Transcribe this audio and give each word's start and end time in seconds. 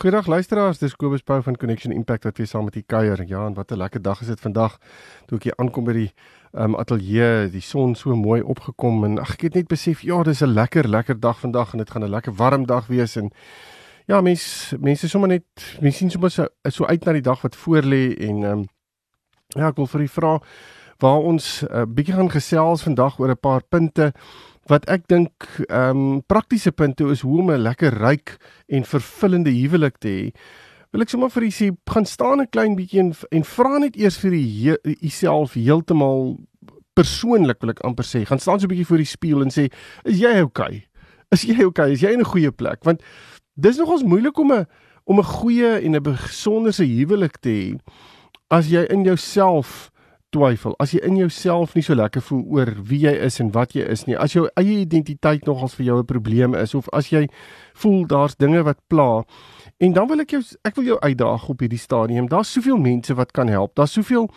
Goeiedag 0.01 0.27
luisteraars, 0.27 0.81
dis 0.81 0.95
Kobus 0.95 1.21
Pau 1.21 1.41
van 1.45 1.55
Connection 1.55 1.93
Impact 1.93 2.23
wat 2.23 2.37
weer 2.37 2.47
saam 2.47 2.63
met 2.63 2.75
u 2.75 2.81
kuier. 2.81 3.27
Ja, 3.27 3.45
en 3.45 3.53
wat 3.53 3.71
'n 3.71 3.77
lekker 3.77 4.01
dag 4.01 4.21
is 4.21 4.27
dit 4.27 4.39
vandag. 4.39 4.77
Toe 5.25 5.37
ek 5.37 5.43
hier 5.43 5.55
aankom 5.55 5.83
by 5.83 5.93
die 5.93 6.13
um, 6.53 6.75
ateljee, 6.75 7.49
die 7.49 7.61
son 7.61 7.95
so 7.95 8.15
mooi 8.15 8.41
opgekom 8.41 9.03
en 9.03 9.19
ag 9.19 9.33
ek 9.33 9.41
het 9.41 9.53
net 9.53 9.67
besef, 9.67 10.01
ja, 10.01 10.23
dis 10.23 10.41
'n 10.41 10.53
lekker 10.53 10.89
lekker 10.89 11.19
dag 11.19 11.39
vandag 11.39 11.71
en 11.71 11.77
dit 11.77 11.89
gaan 11.89 12.03
'n 12.03 12.09
lekker 12.09 12.33
warm 12.33 12.65
dag 12.65 12.87
wees 12.87 13.15
en 13.15 13.31
ja, 14.07 14.21
mense 14.21 14.77
mense 14.79 15.09
sommer 15.09 15.27
net 15.27 15.77
mense 15.81 15.97
sien 15.97 16.11
sommer 16.11 16.31
so, 16.31 16.47
so 16.69 16.85
uit 16.85 17.05
na 17.05 17.13
die 17.17 17.25
dag 17.25 17.41
wat 17.41 17.55
voorlê 17.55 18.15
en 18.27 18.43
um, 18.43 18.65
ja, 19.55 19.69
ek 19.69 19.77
wil 19.77 19.87
vir 19.87 20.05
u 20.05 20.07
vra 20.07 20.33
waar 21.03 21.25
ons 21.27 21.63
'n 21.63 21.71
uh, 21.71 21.85
bietjie 21.85 22.15
gaan 22.15 22.31
gesels 22.31 22.83
vandag 22.83 23.19
oor 23.19 23.31
'n 23.31 23.41
paar 23.41 23.63
punte 23.63 24.13
wat 24.69 24.85
ek 24.89 25.07
dink 25.07 25.45
ehm 25.69 25.97
um, 25.97 26.21
praktiese 26.25 26.71
punte 26.71 27.05
is 27.11 27.21
hoe 27.21 27.39
om 27.39 27.51
'n 27.51 27.61
lekker 27.61 27.93
ryk 27.93 28.37
en 28.67 28.83
vervullende 28.83 29.51
huwelik 29.51 29.97
te 29.97 30.09
hê. 30.09 30.31
Wil 30.91 31.01
ek 31.01 31.09
sommer 31.09 31.29
vir 31.29 31.43
u 31.43 31.51
sê, 31.51 31.71
gaan 31.85 32.05
staan 32.05 32.41
'n 32.41 32.49
klein 32.49 32.75
bietjie 32.75 32.99
en, 32.99 33.13
en 33.31 33.43
vra 33.43 33.77
net 33.77 33.95
eers 33.95 34.17
vir 34.17 34.33
u 34.33 35.09
self 35.09 35.53
heeltemal 35.53 36.37
persoonlik 36.95 37.59
wil 37.61 37.69
ek 37.69 37.83
amper 37.83 38.05
sê. 38.05 38.25
Gaan 38.25 38.39
staan 38.39 38.59
so 38.59 38.65
'n 38.65 38.73
bietjie 38.73 38.87
voor 38.87 39.03
die 39.03 39.13
spieël 39.13 39.41
en 39.41 39.51
sê, 39.51 39.69
"Is 40.03 40.19
jy 40.19 40.41
okay? 40.41 40.87
Is 41.31 41.41
jy 41.43 41.63
okay? 41.63 41.91
Is 41.91 42.01
jy 42.01 42.13
in 42.13 42.19
'n 42.19 42.31
goeie 42.33 42.51
plek?" 42.51 42.83
Want 42.83 43.01
dis 43.55 43.77
nogals 43.77 44.03
moeilik 44.03 44.37
om 44.37 44.51
'n 44.51 44.65
om 45.05 45.19
'n 45.19 45.23
goeie 45.23 45.79
en 45.81 45.95
'n 45.95 46.03
besonderse 46.03 46.83
huwelik 46.83 47.37
te 47.41 47.49
hê 47.49 47.79
as 48.49 48.69
jy 48.69 48.85
in 48.89 49.03
jouself 49.03 49.91
twyfel, 50.35 50.75
as 50.79 50.91
jy 50.91 51.01
in 51.07 51.17
jouself 51.19 51.75
nie 51.75 51.83
so 51.85 51.95
lekker 51.95 52.21
voel 52.21 52.43
oor 52.57 52.71
wie 52.89 52.99
jy 53.05 53.13
is 53.27 53.39
en 53.39 53.51
wat 53.55 53.75
jy 53.75 53.85
is 53.91 54.05
nie, 54.07 54.17
as 54.19 54.35
jou 54.35 54.47
eie 54.59 54.81
identiteit 54.81 55.45
nogals 55.47 55.75
vir 55.75 55.85
jou 55.85 55.99
'n 55.99 56.05
probleem 56.05 56.55
is 56.55 56.75
of 56.75 56.89
as 56.93 57.09
jy 57.09 57.27
voel 57.75 58.05
daar's 58.05 58.35
dinge 58.35 58.63
wat 58.63 58.79
pla. 58.89 59.23
En 59.79 59.93
dan 59.93 60.07
wil 60.07 60.19
ek 60.19 60.31
jou 60.31 60.43
ek 60.63 60.75
wil 60.75 60.85
jou 60.85 60.99
uitdaag 60.99 61.49
op 61.49 61.59
hierdie 61.59 61.79
stadium. 61.79 62.27
Daar's 62.27 62.51
soveel 62.51 62.77
mense 62.77 63.13
wat 63.13 63.31
kan 63.31 63.47
help. 63.47 63.75
Daar's 63.75 63.93
soveel 63.93 64.29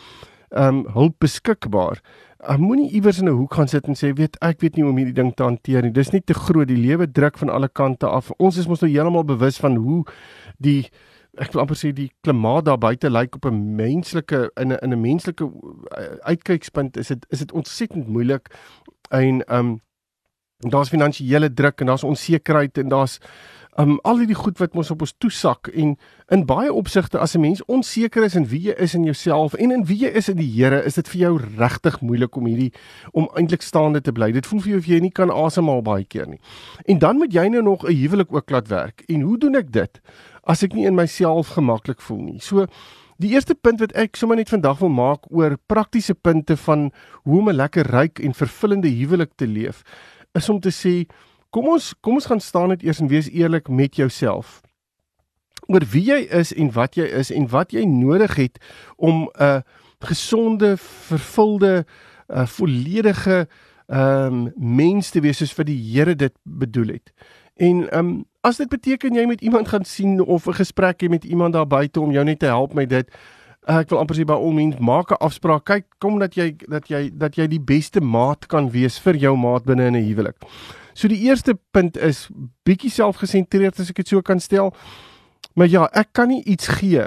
um, 0.50 0.86
hulp 0.94 1.18
beskikbaar. 1.18 2.00
Ek 2.38 2.60
moenie 2.62 2.90
iewers 2.94 3.18
in 3.18 3.28
'n 3.28 3.36
hoek 3.36 3.54
gaan 3.54 3.68
sit 3.68 3.88
en 3.88 3.94
sê 3.94 4.12
weet 4.14 4.36
ek 4.40 4.60
weet 4.60 4.76
nie 4.76 4.82
hoe 4.82 4.92
om 4.92 4.98
hierdie 4.98 5.14
ding 5.14 5.34
te 5.34 5.42
hanteer 5.42 5.82
nie. 5.82 5.90
Dis 5.90 6.12
nie 6.12 6.20
te 6.20 6.34
groot. 6.34 6.68
Die 6.68 6.76
lewe 6.76 7.10
druk 7.10 7.38
van 7.38 7.48
alle 7.48 7.68
kante 7.68 8.06
af. 8.06 8.30
Ons 8.38 8.56
is 8.56 8.68
mos 8.68 8.80
nou 8.80 8.90
heeltemal 8.90 9.24
bewus 9.24 9.58
van 9.58 9.76
hoe 9.76 10.04
die 10.58 10.90
ek 11.38 11.52
wil 11.52 11.62
amper 11.62 11.76
sê 11.78 11.92
die 11.94 12.10
klimaat 12.22 12.64
daar 12.64 12.78
buite 12.78 13.10
lyk 13.10 13.34
op 13.36 13.46
'n 13.46 13.76
menslike 13.76 14.50
in 14.56 14.72
'n 14.72 14.78
in 14.82 14.92
'n 14.92 15.00
menslike 15.00 15.44
uh, 15.44 16.16
uitkykspunt 16.22 16.96
is 16.96 17.08
dit 17.08 17.26
is 17.30 17.38
dit 17.38 17.52
ontsettend 17.52 18.08
moeilik 18.08 18.48
en 19.10 19.42
ehm 19.46 19.58
um, 19.58 19.80
daar's 20.58 20.88
finansiële 20.88 21.52
druk 21.54 21.80
en 21.80 21.86
daar's 21.86 22.04
onsekerheid 22.04 22.78
en 22.78 22.88
daar's 22.88 23.20
um 23.78 23.98
al 24.02 24.18
hierdie 24.18 24.36
goed 24.36 24.58
wat 24.58 24.74
ons 24.74 24.90
op 24.90 25.04
ons 25.06 25.14
toesak 25.22 25.68
en 25.70 25.92
in 26.34 26.44
baie 26.46 26.72
opsigte 26.74 27.18
as 27.22 27.36
'n 27.36 27.40
mens 27.40 27.62
onseker 27.66 28.24
is 28.24 28.34
in 28.34 28.46
wie 28.46 28.60
jy 28.60 28.74
is 28.78 28.94
in 28.94 29.04
jouself 29.04 29.54
en 29.54 29.70
in 29.70 29.84
wie 29.84 29.98
jy 29.98 30.08
is 30.08 30.28
in 30.28 30.36
die 30.36 30.50
Here, 30.58 30.84
is 30.84 30.94
dit 30.94 31.08
vir 31.08 31.20
jou 31.20 31.38
regtig 31.58 32.00
moeilik 32.00 32.36
om 32.36 32.46
hierdie 32.46 32.72
om 33.12 33.28
eintlik 33.36 33.62
staande 33.62 34.00
te 34.00 34.12
bly. 34.12 34.32
Dit 34.32 34.46
voel 34.46 34.60
vir 34.60 34.68
jou 34.68 34.78
of 34.78 34.86
jy 34.86 35.00
nie 35.00 35.10
kan 35.10 35.30
asemhaal 35.30 35.82
baie 35.82 36.04
keer 36.04 36.26
nie. 36.26 36.40
En 36.86 36.98
dan 36.98 37.16
moet 37.16 37.32
jy 37.32 37.48
nou 37.48 37.62
nog 37.62 37.84
'n 37.84 37.94
huwelik 37.94 38.32
ook 38.32 38.50
laat 38.50 38.68
werk. 38.68 39.02
En 39.08 39.20
hoe 39.20 39.38
doen 39.38 39.54
ek 39.54 39.72
dit 39.72 40.00
as 40.44 40.62
ek 40.62 40.74
nie 40.74 40.86
in 40.86 40.94
myself 40.94 41.48
gemaklik 41.48 42.00
voel 42.00 42.22
nie? 42.22 42.40
So 42.40 42.66
Die 43.18 43.30
eerste 43.34 43.54
punt 43.54 43.80
wat 43.80 43.92
ek 43.98 44.16
sommer 44.16 44.36
net 44.36 44.48
vandag 44.48 44.78
wil 44.78 44.92
maak 44.94 45.24
oor 45.34 45.56
praktiese 45.66 46.14
punte 46.14 46.56
van 46.56 46.92
hoe 47.24 47.38
om 47.38 47.48
'n 47.48 47.56
lekker 47.56 47.86
ryk 47.90 48.18
en 48.18 48.34
vervullende 48.34 48.88
huwelik 48.88 49.30
te 49.36 49.46
leef, 49.46 49.82
is 50.34 50.48
om 50.48 50.60
te 50.60 50.70
sê 50.70 51.08
Kom 51.50 51.68
ons 51.68 51.94
kom 52.00 52.18
ons 52.20 52.28
gaan 52.28 52.40
staan 52.40 52.68
net 52.68 52.82
eers 52.84 53.00
en 53.00 53.08
wees 53.08 53.30
eerlik 53.32 53.68
met 53.68 53.96
jouself. 53.96 54.60
Oor 55.66 55.84
wie 55.92 56.04
jy 56.10 56.20
is 56.32 56.52
en 56.52 56.70
wat 56.72 56.96
jy 56.96 57.06
is 57.08 57.30
en 57.32 57.48
wat 57.48 57.72
jy 57.72 57.84
nodig 57.88 58.36
het 58.36 58.60
om 58.96 59.28
'n 59.40 59.62
gesonde, 60.00 60.76
vervulde, 60.76 61.84
'n 62.28 62.46
volledige 62.46 63.48
ehm 63.88 64.26
um, 64.26 64.52
mens 64.56 65.10
te 65.10 65.20
wees 65.20 65.36
soos 65.36 65.54
wat 65.56 65.66
die 65.66 65.92
Here 65.92 66.14
dit 66.14 66.32
bedoel 66.42 66.88
het. 66.88 67.12
En 67.56 67.90
ehm 67.90 67.98
um, 67.98 68.24
as 68.40 68.56
dit 68.56 68.68
beteken 68.68 69.14
jy 69.14 69.24
met 69.26 69.40
iemand 69.40 69.68
gaan 69.68 69.84
sien 69.84 70.20
of 70.20 70.46
'n 70.46 70.52
gesprek 70.52 71.02
hê 71.02 71.08
met 71.08 71.24
iemand 71.24 71.52
daar 71.52 71.66
buite 71.66 72.00
om 72.00 72.12
jou 72.12 72.24
net 72.24 72.38
te 72.38 72.46
help 72.46 72.74
met 72.74 72.88
dit, 72.88 73.10
ek 73.66 73.88
wil 73.88 73.98
amper 73.98 74.16
sê 74.16 74.24
by 74.24 74.32
al 74.32 74.52
mens 74.52 74.78
maak 74.78 75.10
'n 75.10 75.24
afspraak. 75.24 75.64
Kyk, 75.64 75.84
kom 75.98 76.18
dat 76.18 76.34
jy 76.34 76.56
dat 76.68 76.88
jy 76.88 77.10
dat 77.12 77.36
jy 77.36 77.46
die 77.46 77.60
beste 77.60 78.00
maat 78.00 78.46
kan 78.46 78.70
wees 78.70 78.98
vir 78.98 79.16
jou 79.16 79.36
maat 79.36 79.64
binne 79.64 79.86
in 79.86 79.96
'n 79.96 80.04
huwelik. 80.04 80.36
So 80.98 81.06
die 81.06 81.20
eerste 81.28 81.54
punt 81.70 81.96
is 81.96 82.26
bietjie 82.66 82.90
selfgesentreerd 82.90 83.78
as 83.78 83.92
ek 83.92 84.00
dit 84.02 84.10
so 84.10 84.22
kan 84.26 84.40
stel. 84.42 84.72
Maar 85.54 85.70
ja, 85.70 85.88
ek 85.94 86.10
kan 86.18 86.32
nie 86.32 86.42
iets 86.42 86.70
gee 86.80 87.04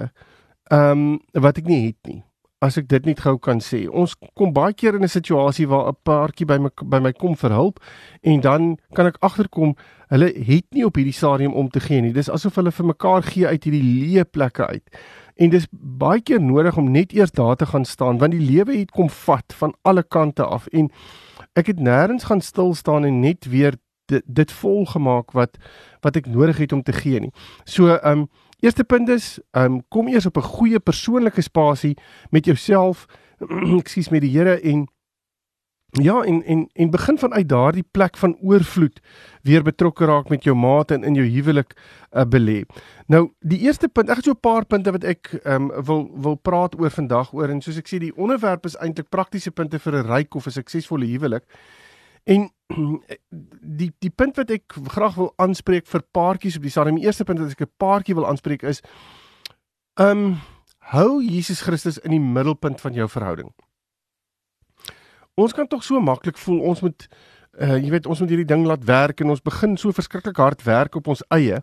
ehm 0.71 0.91
um, 0.91 1.17
wat 1.43 1.57
ek 1.59 1.67
nie 1.67 1.89
het 1.89 2.07
nie. 2.07 2.21
As 2.63 2.77
ek 2.79 2.87
dit 2.87 3.09
net 3.09 3.19
gou 3.25 3.33
kan 3.41 3.59
sê. 3.59 3.81
Ons 3.89 4.13
kom 4.37 4.53
baie 4.55 4.71
keer 4.77 4.95
in 4.95 5.03
'n 5.03 5.11
situasie 5.11 5.67
waar 5.67 5.91
'n 5.91 5.97
paartjie 6.07 6.47
by 6.47 6.57
my 6.57 6.69
by 6.83 6.99
my 6.99 7.11
kom 7.11 7.35
vir 7.35 7.51
hulp 7.51 7.83
en 8.23 8.39
dan 8.39 8.77
kan 8.93 9.07
ek 9.07 9.17
agterkom 9.19 9.75
hulle 10.07 10.31
het 10.35 10.65
nie 10.71 10.85
op 10.85 10.95
hierdie 10.95 11.19
stadium 11.19 11.53
om 11.53 11.69
te 11.69 11.79
gee 11.79 12.01
nie. 12.01 12.13
Dis 12.13 12.29
asof 12.29 12.55
hulle 12.55 12.71
vir 12.71 12.85
mekaar 12.85 13.23
gee 13.23 13.47
uit 13.47 13.63
hierdie 13.63 13.83
leë 13.83 14.23
plekke 14.31 14.67
uit. 14.67 14.87
En 15.35 15.49
dis 15.49 15.67
baie 15.71 16.21
keer 16.21 16.39
nodig 16.39 16.77
om 16.77 16.91
net 16.91 17.11
eers 17.13 17.31
daar 17.31 17.55
te 17.55 17.65
gaan 17.65 17.85
staan 17.85 18.19
want 18.19 18.31
die 18.31 18.51
lewe 18.51 18.77
het 18.77 18.91
kom 18.91 19.09
vat 19.09 19.53
van 19.53 19.73
alle 19.81 20.03
kante 20.03 20.45
af 20.45 20.67
en 20.67 20.91
ek 21.53 21.67
het 21.67 21.79
nêrens 21.79 22.23
gaan 22.23 22.41
stil 22.41 22.73
staan 22.73 23.05
en 23.05 23.19
net 23.19 23.45
weer 23.45 23.75
dit, 24.11 24.23
dit 24.25 24.51
volgemaak 24.51 25.31
wat 25.31 25.57
wat 26.01 26.15
ek 26.15 26.27
nodig 26.27 26.57
het 26.57 26.71
om 26.71 26.83
te 26.83 26.93
gee 26.93 27.19
nie. 27.19 27.33
So 27.63 27.95
ehm 27.95 28.23
um, 28.23 28.29
eerste 28.59 28.83
punt 28.83 29.09
is 29.09 29.39
ehm 29.51 29.65
um, 29.65 29.81
kom 29.89 30.07
eers 30.07 30.25
op 30.25 30.37
'n 30.37 30.51
goeie 30.55 30.79
persoonlike 30.79 31.41
spasie 31.41 31.97
met 32.29 32.45
jouself, 32.45 33.05
ekskuus 33.81 34.09
met 34.09 34.21
die 34.21 34.37
Here 34.37 34.59
en 34.61 34.87
Ja 35.99 36.21
en 36.23 36.43
en 36.43 36.69
en 36.73 36.89
begin 36.89 37.17
vanuit 37.17 37.49
daardie 37.49 37.83
plek 37.91 38.17
van 38.17 38.37
oorvloed 38.41 38.99
weer 39.41 39.63
betrokke 39.63 40.05
raak 40.05 40.29
met 40.29 40.43
jou 40.43 40.55
maat 40.55 40.91
en 40.91 41.03
in 41.03 41.13
jou 41.13 41.25
huwelik 41.27 41.73
uh, 42.11 42.23
belê. 42.23 42.63
Nou 43.07 43.31
die 43.39 43.59
eerste 43.59 43.87
punt, 43.87 44.09
ek 44.09 44.15
het 44.15 44.25
so 44.25 44.31
'n 44.31 44.39
paar 44.39 44.65
punte 44.65 44.91
wat 44.91 45.03
ek 45.03 45.41
um, 45.43 45.67
wil 45.83 46.07
wil 46.15 46.35
praat 46.35 46.79
oor 46.79 46.89
vandag 46.89 47.33
oor 47.33 47.49
en 47.49 47.61
soos 47.61 47.77
ek 47.77 47.87
sê 47.87 47.99
die 47.99 48.15
onderwerp 48.15 48.65
is 48.65 48.77
eintlik 48.77 49.09
praktiese 49.09 49.51
punte 49.51 49.79
vir 49.79 49.95
'n 49.95 50.07
ryk 50.07 50.35
of 50.35 50.47
'n 50.47 50.51
suksesvolle 50.51 51.05
huwelik. 51.05 51.43
En 52.23 52.49
die 53.79 53.91
die 53.99 54.13
punt 54.15 54.35
wat 54.37 54.49
ek 54.49 54.73
graag 54.87 55.15
wil 55.15 55.33
aanspreek 55.35 55.87
vir 55.87 56.01
paartjies 56.11 56.55
op 56.55 56.61
die 56.61 56.71
stadium, 56.71 56.95
die 56.95 57.05
eerste 57.05 57.23
punt 57.23 57.39
wat 57.39 57.51
ek 57.51 57.61
'n 57.67 57.75
paartjie 57.77 58.15
wil 58.15 58.27
aanspreek 58.27 58.63
is 58.63 58.81
ehm 59.99 60.17
um, 60.17 60.39
hou 60.79 61.21
Jesus 61.21 61.61
Christus 61.61 61.97
in 61.97 62.11
die 62.11 62.19
middelpunt 62.19 62.81
van 62.81 62.93
jou 62.93 63.09
verhouding 63.09 63.51
ons 65.35 65.53
kan 65.53 65.67
tog 65.67 65.83
so 65.83 65.99
maklik 65.99 66.37
voel 66.37 66.59
ons 66.71 66.81
moet 66.81 67.07
uh, 67.59 67.77
jy 67.77 67.89
weet 67.89 68.07
ons 68.07 68.19
moet 68.19 68.29
hierdie 68.29 68.47
ding 68.47 68.65
laat 68.65 68.83
werk 68.87 69.21
en 69.21 69.29
ons 69.29 69.41
begin 69.41 69.77
so 69.77 69.91
verskriklik 69.91 70.37
hard 70.37 70.63
werk 70.63 70.95
op 70.95 71.07
ons 71.07 71.23
eie 71.29 71.61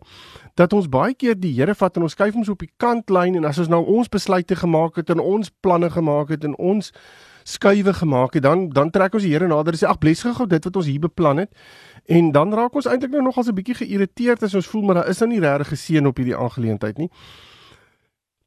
dat 0.55 0.73
ons 0.73 0.89
baie 0.89 1.15
keer 1.15 1.39
die 1.39 1.55
Here 1.57 1.75
vat 1.75 1.97
en 1.97 2.03
ons 2.03 2.13
skuif 2.13 2.35
hom 2.35 2.45
so 2.45 2.53
op 2.53 2.65
die 2.65 2.73
kantlyn 2.77 3.37
en 3.37 3.49
as 3.49 3.59
ons 3.59 3.69
nou 3.73 3.85
ons 3.85 4.09
besluite 4.09 4.57
gemaak 4.57 4.97
het 4.97 5.11
en 5.11 5.21
ons 5.21 5.51
planne 5.63 5.91
gemaak 5.91 6.31
het 6.35 6.45
en 6.45 6.57
ons 6.59 6.93
skuwe 7.49 7.95
gemaak 7.95 8.35
het 8.35 8.43
dan 8.43 8.69
dan 8.69 8.91
trek 8.91 9.15
ons 9.15 9.25
die 9.25 9.33
Here 9.33 9.49
nader 9.49 9.73
en 9.73 9.81
sê 9.81 9.89
ag 9.89 10.01
bless 10.03 10.27
gou 10.27 10.47
dit 10.47 10.65
wat 10.65 10.77
ons 10.77 10.87
hier 10.87 11.01
beplan 11.01 11.45
het. 11.45 11.53
En 12.09 12.33
dan 12.33 12.53
raak 12.55 12.75
ons 12.77 12.89
eintlik 12.89 13.13
nou 13.13 13.23
nog 13.23 13.37
al 13.37 13.45
'n 13.49 13.55
bietjie 13.55 13.75
geïrriteerd 13.75 14.43
as 14.43 14.55
ons 14.55 14.67
voel 14.67 14.83
maar 14.83 14.95
daar 14.95 15.09
is 15.09 15.21
nou 15.21 15.31
nie 15.31 15.41
regtig 15.41 15.69
geseën 15.69 16.07
op 16.07 16.17
hierdie 16.17 16.37
aangeleentheid 16.37 16.99
nie. 16.99 17.11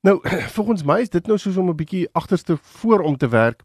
Nou 0.01 0.19
volgens 0.57 0.83
my 0.83 1.01
is 1.01 1.09
dit 1.09 1.27
nou 1.27 1.37
soos 1.37 1.57
om 1.57 1.69
'n 1.69 1.75
bietjie 1.75 2.09
agterste 2.11 2.57
voor 2.61 2.99
om 3.01 3.17
te 3.17 3.27
werk 3.27 3.63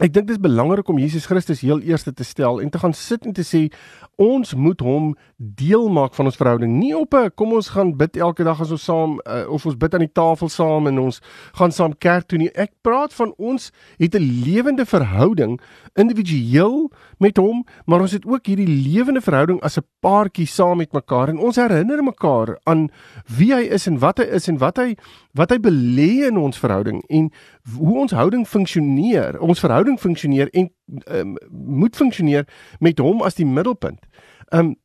Ek 0.00 0.08
dink 0.08 0.24
dit 0.24 0.38
is 0.38 0.40
belangrik 0.40 0.88
om 0.88 0.96
Jesus 0.96 1.26
Christus 1.28 1.60
heel 1.60 1.82
eerste 1.84 2.14
te 2.16 2.24
stel 2.24 2.62
en 2.64 2.70
te 2.72 2.78
gaan 2.80 2.94
sit 2.96 3.26
en 3.28 3.34
te 3.36 3.42
sê 3.44 3.66
ons 4.16 4.54
moet 4.56 4.80
hom 4.80 5.10
deel 5.36 5.84
maak 5.92 6.14
van 6.16 6.30
ons 6.30 6.38
verhouding. 6.40 6.78
Nie 6.78 6.94
op 6.96 7.12
'n 7.12 7.28
kom 7.36 7.52
ons 7.52 7.68
gaan 7.68 7.92
bid 7.96 8.16
elke 8.16 8.42
dag 8.42 8.60
as 8.60 8.70
ons 8.70 8.84
saam 8.84 9.20
uh, 9.26 9.44
of 9.52 9.66
ons 9.66 9.76
bid 9.76 9.92
aan 9.94 10.00
die 10.00 10.12
tafel 10.12 10.48
saam 10.48 10.86
en 10.86 10.98
ons 10.98 11.20
gaan 11.52 11.72
saam 11.72 11.92
kerk 11.98 12.24
toe 12.24 12.38
nie. 12.38 12.48
Ek 12.56 12.72
praat 12.80 13.12
van 13.12 13.34
ons 13.36 13.70
het 13.98 14.14
'n 14.14 14.44
lewende 14.44 14.86
verhouding 14.86 15.60
individueel 15.94 16.90
met 17.18 17.36
hom, 17.36 17.64
maar 17.84 18.00
ons 18.00 18.12
het 18.12 18.24
ook 18.24 18.46
hierdie 18.46 18.88
lewende 18.88 19.20
verhouding 19.20 19.60
as 19.60 19.76
'n 19.76 19.84
paartjie 20.00 20.46
saam 20.46 20.78
met 20.78 20.92
mekaar 20.92 21.28
en 21.28 21.38
ons 21.38 21.56
herinner 21.56 22.02
mekaar 22.02 22.58
aan 22.64 22.88
wie 23.28 23.52
hy 23.52 23.68
is 23.68 23.86
en 23.86 23.98
wat 23.98 24.18
hy 24.18 24.24
is 24.24 24.48
en 24.48 24.58
wat 24.58 24.76
hy 24.76 24.96
wat 25.38 25.50
hy 25.50 25.58
belê 25.64 26.26
in 26.28 26.36
ons 26.36 26.58
verhouding 26.60 27.00
en 27.08 27.30
hoe 27.76 27.98
ons 28.04 28.12
houding 28.12 28.44
funksioneer. 28.48 29.40
Ons 29.40 29.60
verhouding 29.64 30.00
funksioneer 30.00 30.52
en 30.52 30.68
um, 31.06 31.36
moet 31.50 31.96
funksioneer 31.96 32.48
met 32.80 33.00
hom 33.00 33.22
as 33.22 33.38
die 33.40 33.48
middelpunt. 33.48 34.00
Um 34.52 34.76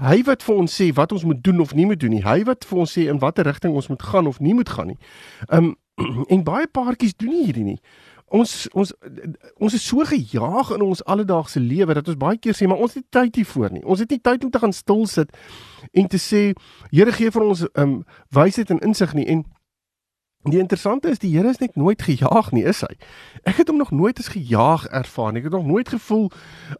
Hy 0.00 0.22
wat 0.24 0.40
vir 0.40 0.56
ons 0.62 0.72
sê 0.72 0.86
wat 0.96 1.10
ons 1.12 1.26
moet 1.28 1.42
doen 1.44 1.60
of 1.60 1.74
nie 1.76 1.84
moet 1.84 2.00
doen 2.00 2.14
nie. 2.14 2.22
Hy 2.24 2.38
wat 2.48 2.64
vir 2.64 2.78
ons 2.80 2.92
sê 2.96 3.02
in 3.12 3.18
watter 3.20 3.44
rigting 3.44 3.74
ons 3.76 3.90
moet 3.92 4.00
gaan 4.00 4.30
of 4.30 4.38
nie 4.40 4.54
moet 4.56 4.70
gaan 4.72 4.94
nie. 4.94 5.00
Um 5.52 5.74
en 6.32 6.44
baie 6.46 6.64
paartjies 6.72 7.12
doen 7.20 7.34
nie 7.34 7.44
hierdie 7.50 7.66
nie. 7.66 7.76
Ons 8.32 8.70
ons 8.72 8.94
ons 9.58 9.76
is 9.76 9.84
so 9.84 10.06
gejaag 10.08 10.70
in 10.76 10.86
ons 10.86 11.04
alledaagse 11.04 11.60
lewe 11.60 11.98
dat 11.98 12.08
ons 12.08 12.16
baie 12.16 12.38
keer 12.40 12.56
sê 12.56 12.68
maar 12.70 12.80
ons 12.80 12.94
het 12.96 13.04
nie 13.04 13.12
tyd 13.18 13.42
hiervoor 13.42 13.74
nie. 13.76 13.84
Ons 13.84 14.00
het 14.00 14.14
nie 14.14 14.22
tyd 14.24 14.46
om 14.46 14.54
te 14.54 14.62
gaan 14.62 14.72
stil 14.72 15.04
sit 15.10 15.36
en 15.92 16.08
te 16.08 16.22
sê 16.22 16.42
Here 16.88 17.12
gee 17.12 17.34
vir 17.34 17.44
ons 17.44 17.66
um 17.74 17.98
wysheid 18.32 18.72
en 18.72 18.80
insig 18.86 19.12
nie 19.18 19.28
en 19.28 19.44
Die 20.48 20.58
interessante 20.58 21.10
is 21.12 21.18
die 21.20 21.34
Here 21.36 21.50
is 21.50 21.58
net 21.60 21.74
nooit 21.76 22.00
gejaag 22.00 22.46
nie, 22.56 22.62
is 22.64 22.80
hy? 22.80 22.94
Ek 23.44 23.58
het 23.60 23.68
hom 23.68 23.76
nog 23.76 23.90
nooit 23.92 24.16
as 24.22 24.30
gejaag 24.32 24.86
ervaar 24.88 25.34
nie. 25.34 25.42
Ek 25.42 25.50
het 25.50 25.56
nog 25.58 25.66
nooit 25.68 25.88
gevoel 25.92 26.30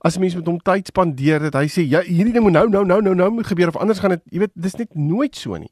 as 0.01 0.17
mense 0.17 0.39
met 0.39 0.47
hom 0.49 0.57
tyd 0.65 0.89
spandeer 0.89 1.45
dat 1.45 1.59
hy 1.61 1.67
sê 1.69 1.85
ja, 1.85 2.01
hierdie 2.07 2.33
ding 2.33 2.47
moet 2.47 2.57
nou 2.57 2.71
nou 2.73 2.87
nou 2.89 3.03
nou 3.05 3.13
nou 3.19 3.29
moet 3.37 3.51
gebeur 3.51 3.69
of 3.69 3.77
anders 3.77 4.01
gaan 4.01 4.17
dit, 4.17 4.23
jy 4.33 4.41
weet, 4.47 4.55
dis 4.57 4.79
net 4.81 4.97
nooit 4.97 5.37
so 5.37 5.61
nie. 5.61 5.69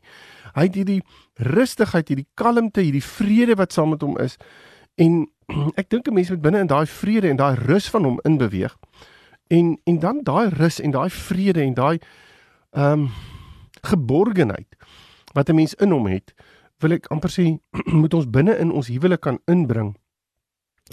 Hy 0.53 0.67
het 0.67 0.77
hierdie 0.77 0.99
rustigheid, 1.49 2.13
hierdie 2.13 2.27
kalmte, 2.37 2.85
hierdie 2.85 3.05
vrede 3.05 3.57
wat 3.57 3.73
saam 3.73 3.95
met 3.95 4.05
hom 4.05 4.21
is. 4.21 4.37
En 5.01 5.25
ek 5.81 5.89
dink 5.89 6.13
'n 6.13 6.19
mens 6.21 6.29
moet 6.29 6.45
binne 6.45 6.61
in 6.61 6.69
daai 6.69 6.85
vrede 6.85 7.33
en 7.33 7.41
daai 7.41 7.57
rus 7.57 7.89
van 7.89 8.05
hom 8.05 8.21
inbeweeg. 8.29 8.77
En 9.49 9.79
en 9.89 9.99
dan 9.99 10.21
daai 10.29 10.53
rus 10.61 10.77
en 10.77 10.93
daai 10.93 11.09
vrede 11.09 11.65
en 11.65 11.75
daai 11.75 11.97
ehm 12.77 13.09
um, 13.09 13.09
geborgenheid 13.81 14.77
wat 15.33 15.49
'n 15.49 15.55
mens 15.55 15.75
in 15.75 15.91
hom 15.91 16.07
het 16.07 16.35
wil 16.83 16.95
ek 16.97 17.09
amper 17.15 17.33
sê 17.35 17.47
moet 18.01 18.15
ons 18.15 18.29
binne 18.35 18.55
in 18.63 18.73
ons 18.73 18.91
huwelik 18.93 19.23
kan 19.25 19.41
inbring. 19.51 19.95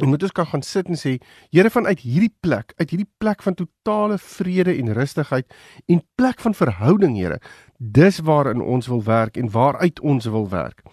En 0.01 0.09
moet 0.11 0.23
ons 0.23 0.31
kan 0.31 0.47
gaan 0.47 0.61
sit 0.61 0.87
en 0.91 0.99
sê 0.99 1.17
Here 1.55 1.69
vanuit 1.71 1.99
hierdie 2.03 2.33
plek, 2.43 2.73
uit 2.75 2.89
hierdie 2.89 3.11
plek 3.17 3.43
van 3.45 3.55
totale 3.55 4.17
vrede 4.19 4.73
en 4.75 4.93
rustigheid 4.93 5.53
en 5.87 6.01
plek 6.19 6.41
van 6.43 6.53
verhouding, 6.53 7.15
Here, 7.15 7.39
dis 7.77 8.19
waarin 8.19 8.61
ons 8.61 8.87
wil 8.91 9.03
werk 9.03 9.37
en 9.37 9.51
waaruit 9.51 9.99
ons 9.99 10.25
wil 10.25 10.49
werk. 10.49 10.83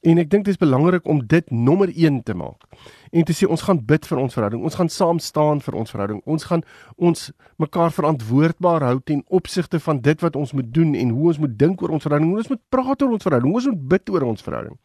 En 0.00 0.20
ek 0.20 0.30
dink 0.32 0.44
dit 0.44 0.54
is 0.54 0.60
belangrik 0.60 1.06
om 1.08 1.20
dit 1.28 1.50
nommer 1.50 1.88
1 1.92 2.22
te 2.28 2.34
maak. 2.36 2.64
En 3.12 3.24
te 3.28 3.34
sê 3.36 3.48
ons 3.48 3.64
gaan 3.66 3.80
bid 3.84 4.06
vir 4.08 4.20
ons 4.20 4.36
verhouding. 4.36 4.62
Ons 4.64 4.78
gaan 4.80 4.88
saam 4.88 5.18
staan 5.20 5.60
vir 5.60 5.76
ons 5.76 5.92
verhouding. 5.92 6.22
Ons 6.24 6.46
gaan 6.48 6.62
ons 6.96 7.26
mekaar 7.60 7.92
verantwoordbaar 7.92 8.86
hou 8.88 9.00
ten 9.04 9.20
opsigte 9.28 9.80
van 9.80 10.00
dit 10.00 10.24
wat 10.24 10.36
ons 10.36 10.54
moet 10.56 10.70
doen 10.72 10.94
en 10.96 11.12
hoe 11.12 11.28
ons 11.34 11.42
moet 11.44 11.58
dink 11.58 11.82
oor 11.82 11.92
ons 11.92 12.04
verhouding. 12.04 12.32
Hoe 12.32 12.40
ons 12.44 12.54
moet 12.54 12.64
praat 12.72 13.04
oor 13.04 13.18
ons 13.18 13.28
verhouding. 13.28 13.52
Hoe 13.52 13.60
ons 13.60 13.68
moet 13.72 13.84
bid 13.96 14.14
oor 14.16 14.28
ons 14.32 14.48
verhouding. 14.48 14.80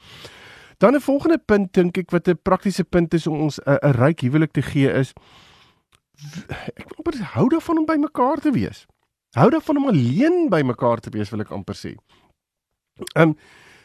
Dan 0.77 0.93
'n 0.93 1.01
volgende 1.01 1.37
punt 1.37 1.73
dink 1.73 1.97
ek 1.97 2.11
wat 2.11 2.27
'n 2.27 2.39
praktiese 2.41 2.83
punt 2.83 3.13
is 3.13 3.27
om 3.27 3.41
ons 3.41 3.59
'n 3.65 3.91
ryk 3.91 4.19
huwelik 4.21 4.51
te 4.51 4.61
gee 4.61 4.91
is 4.91 5.13
ek 6.75 6.87
wil 6.89 6.97
amper 6.97 7.21
hou 7.33 7.49
daarvan 7.49 7.77
om 7.77 7.85
by 7.85 7.95
mekaar 7.95 8.39
te 8.41 8.51
wees. 8.51 8.85
Hou 9.37 9.49
daarvan 9.49 9.77
om 9.77 9.87
alleen 9.87 10.49
by 10.49 10.61
mekaar 10.61 10.99
te 10.99 11.09
wees 11.09 11.29
wil 11.29 11.43
ek 11.45 11.51
amper 11.51 11.75
sê. 11.75 11.95
Ehm 13.15 13.29
um, 13.29 13.35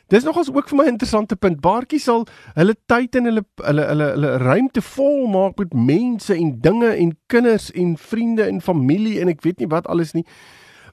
dis 0.08 0.24
nogals 0.24 0.50
ook 0.52 0.68
vir 0.68 0.76
my 0.76 0.84
'n 0.84 0.94
interessante 0.96 1.36
punt. 1.36 1.60
Baartjie 1.60 2.00
sal 2.00 2.26
hulle 2.54 2.76
tyd 2.86 3.16
en 3.16 3.24
hulle 3.24 3.44
hulle 3.54 3.84
hulle 3.86 4.08
hulle 4.10 4.36
ruimte 4.36 4.82
vol 4.82 5.26
maak 5.26 5.58
met 5.58 5.74
mense 5.74 6.34
en 6.34 6.60
dinge 6.60 6.96
en 6.96 7.16
kinders 7.26 7.70
en 7.70 7.96
vriende 7.96 8.44
en 8.44 8.60
familie 8.60 9.20
en 9.20 9.28
ek 9.28 9.40
weet 9.40 9.58
nie 9.58 9.68
wat 9.68 9.86
alles 9.86 10.12
nie 10.12 10.26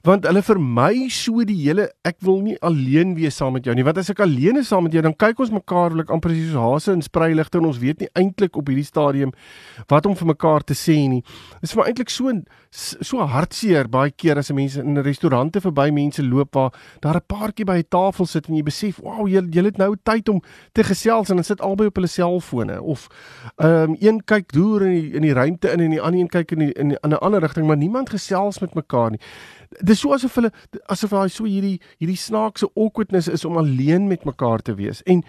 want 0.06 0.24
hulle 0.24 0.42
vermy 0.42 1.08
so 1.12 1.44
die 1.44 1.58
hele 1.62 1.90
ek 2.08 2.16
wil 2.24 2.40
nie 2.40 2.56
alleen 2.64 3.14
wees 3.18 3.36
saam 3.36 3.52
met 3.52 3.66
jou 3.66 3.74
nie 3.74 3.84
want 3.84 3.98
as 3.98 4.10
ek 4.10 4.22
alleen 4.24 4.56
is 4.56 4.68
saam 4.72 4.84
met 4.84 4.94
jou 4.96 5.02
dan 5.04 5.16
kyk 5.16 5.40
ons 5.44 5.52
mekaar 5.52 5.92
wil 5.92 6.04
ek 6.04 6.12
amper 6.14 6.32
soos 6.36 6.56
hase 6.56 6.94
in 6.96 7.02
spreiligte 7.04 7.58
en 7.60 7.68
ons 7.68 7.80
weet 7.82 8.00
nie 8.00 8.08
eintlik 8.16 8.56
op 8.56 8.70
hierdie 8.70 8.86
stadium 8.86 9.34
wat 9.92 10.06
om 10.06 10.16
vir 10.16 10.30
mekaar 10.32 10.64
te 10.66 10.74
sê 10.76 10.96
nie. 11.10 11.22
Dis 11.60 11.74
vir 11.76 11.88
eintlik 11.88 12.12
so 12.12 12.32
so 12.70 13.24
hartseer 13.26 13.88
baie 13.90 14.12
keer 14.14 14.38
as 14.38 14.52
mense 14.54 14.78
in 14.78 15.00
restaurante 15.02 15.60
verby 15.62 15.88
mense 15.94 16.22
loop 16.22 16.54
waar 16.54 16.70
daar 17.02 17.16
'n 17.16 17.26
paartjie 17.26 17.66
by 17.66 17.78
'n 17.78 17.88
tafel 17.90 18.26
sit 18.26 18.48
en 18.48 18.56
jy 18.56 18.62
besef 18.62 19.00
wow 19.02 19.26
jy 19.26 19.42
jy 19.50 19.64
het 19.64 19.78
nou 19.78 19.96
tyd 20.04 20.28
om 20.28 20.40
te 20.72 20.82
gesels 20.82 21.30
en 21.30 21.36
dan 21.36 21.44
sit 21.44 21.60
albei 21.60 21.86
op 21.88 21.96
hulle 21.96 22.08
selfone 22.08 22.80
of 22.82 23.08
ehm 23.58 23.90
um, 23.90 23.96
een 24.00 24.24
kyk 24.24 24.52
deur 24.52 24.82
in 24.86 24.92
die 24.92 25.12
in 25.16 25.22
die 25.22 25.34
ruimte 25.34 25.72
in 25.72 25.80
en 25.80 25.90
die 25.90 26.00
ander 26.00 26.20
een 26.20 26.28
kyk 26.28 26.52
in 26.52 26.58
die, 26.58 26.72
in 26.72 26.96
'n 27.02 27.18
ander 27.20 27.40
rigting 27.40 27.66
maar 27.66 27.76
niemand 27.76 28.10
gesels 28.10 28.60
met 28.60 28.74
mekaar 28.74 29.10
nie 29.10 29.20
dis 29.78 30.00
so 30.02 30.12
asof 30.14 30.34
hulle 30.34 30.50
asof 30.90 31.14
hy 31.14 31.28
so 31.28 31.46
hierdie 31.48 31.78
hierdie 32.00 32.18
snaakse 32.18 32.68
awkwardness 32.74 33.28
is 33.28 33.44
om 33.44 33.58
alleen 33.60 34.08
met 34.08 34.24
mekaar 34.24 34.62
te 34.66 34.74
wees. 34.74 35.02
En 35.06 35.22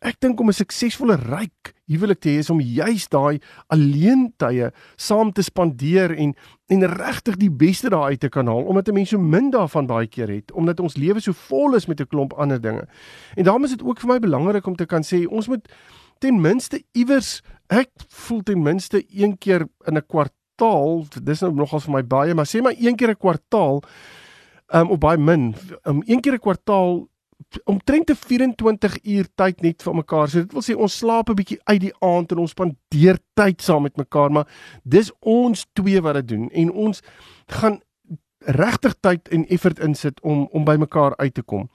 ek 0.00 0.16
dink 0.20 0.40
om 0.40 0.48
'n 0.48 0.56
suksesvolle 0.56 1.16
ryk 1.16 1.74
huwelik 1.90 2.20
te 2.20 2.30
hê 2.30 2.38
is 2.38 2.50
om 2.50 2.60
juis 2.60 3.08
daai 3.08 3.40
alleen 3.68 4.32
tye 4.38 4.70
saam 4.96 5.32
te 5.32 5.42
spandeer 5.42 6.14
en 6.16 6.34
en 6.70 6.86
regtig 6.86 7.36
die 7.36 7.50
beste 7.50 7.90
daar 7.90 8.08
uit 8.08 8.20
te 8.20 8.28
kan 8.28 8.46
haal 8.46 8.64
omdat 8.64 8.88
'n 8.88 8.94
mens 8.94 9.10
so 9.10 9.18
min 9.18 9.50
daarvan 9.50 9.86
baie 9.86 10.06
keer 10.06 10.28
het 10.28 10.52
omdat 10.52 10.80
ons 10.80 10.96
lewe 10.96 11.20
so 11.20 11.32
vol 11.32 11.74
is 11.74 11.86
met 11.86 12.00
'n 12.00 12.06
klomp 12.06 12.32
ander 12.32 12.60
dinge. 12.60 12.88
En 13.36 13.44
daarom 13.44 13.64
is 13.64 13.70
dit 13.70 13.82
ook 13.82 14.00
vir 14.00 14.08
my 14.08 14.18
belangrik 14.18 14.66
om 14.66 14.76
te 14.76 14.86
kan 14.86 15.02
sê 15.02 15.26
ons 15.28 15.48
moet 15.48 15.68
ten 16.18 16.40
minste 16.40 16.82
iewers 16.92 17.42
ek 17.68 17.90
voel 18.08 18.42
ten 18.42 18.62
minste 18.62 19.04
een 19.08 19.38
keer 19.38 19.68
in 19.86 19.96
'n 19.96 20.06
kwart 20.06 20.32
kwartaal, 20.60 21.24
dis 21.24 21.40
nou 21.44 21.52
nogals 21.54 21.86
vir 21.86 21.94
my 21.94 22.02
baie, 22.04 22.34
maar 22.34 22.48
sê 22.48 22.60
maar 22.62 22.76
een 22.76 22.96
keer 22.96 23.10
'n 23.10 23.16
kwartaal, 23.16 23.82
ehm 24.72 24.86
um, 24.86 24.90
of 24.90 24.98
baie 24.98 25.18
min, 25.18 25.54
um, 25.84 26.02
een 26.06 26.20
keer 26.20 26.34
'n 26.34 26.38
kwartaal 26.38 27.08
omtrent 27.64 28.06
te 28.06 28.14
24 28.14 28.98
uur 29.02 29.26
tyd 29.34 29.62
net 29.62 29.82
vir 29.82 29.94
mekaar. 29.94 30.28
So 30.28 30.38
dit 30.38 30.52
wil 30.52 30.62
sê 30.62 30.76
ons 30.76 30.98
slaap 30.98 31.30
'n 31.30 31.34
bietjie 31.34 31.60
uit 31.64 31.80
die 31.80 31.94
aand 32.00 32.32
en 32.32 32.38
ons 32.38 32.50
spandeer 32.50 33.18
tyd 33.34 33.62
saam 33.62 33.82
met 33.82 33.96
mekaar, 33.96 34.30
maar 34.30 34.46
dis 34.84 35.10
ons 35.20 35.66
twee 35.72 36.00
wat 36.00 36.14
dit 36.14 36.28
doen 36.28 36.50
en 36.50 36.70
ons 36.72 37.02
gaan 37.46 37.80
regtig 38.38 38.94
tyd 39.00 39.28
en 39.28 39.46
effort 39.48 39.78
insit 39.78 40.20
om 40.20 40.48
om 40.52 40.64
by 40.64 40.76
mekaar 40.76 41.16
uit 41.16 41.34
te 41.34 41.42
kom. 41.42 41.68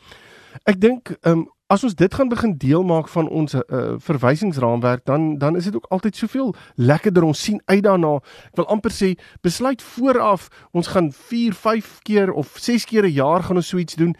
Ek 0.64 0.80
dink 0.80 1.18
um, 1.22 1.50
as 1.68 1.84
ons 1.84 1.96
dit 1.98 2.14
gaan 2.14 2.30
begin 2.30 2.58
deel 2.58 2.84
maak 2.84 3.08
van 3.10 3.30
ons 3.30 3.54
uh, 3.54 3.62
verwysingsraamwerk 3.98 5.06
dan 5.06 5.38
dan 5.38 5.56
is 5.56 5.64
dit 5.64 5.76
ook 5.76 5.86
altyd 5.90 6.16
soveel 6.16 6.54
lekkerder 6.76 7.24
ons 7.24 7.42
sien 7.42 7.62
uit 7.66 7.84
daarna. 7.84 8.16
Ek 8.52 8.62
wil 8.62 8.68
amper 8.70 8.94
sê 8.94 9.16
besluit 9.42 9.82
vooraf 9.82 10.50
ons 10.72 10.88
gaan 10.94 11.10
4 11.12 11.58
5 11.58 11.98
keer 12.06 12.32
of 12.32 12.54
6 12.62 12.86
keer 12.86 13.10
'n 13.10 13.18
jaar 13.18 13.44
gaan 13.44 13.56
ons 13.56 13.68
so 13.68 13.78
iets 13.78 13.96
doen. 13.96 14.14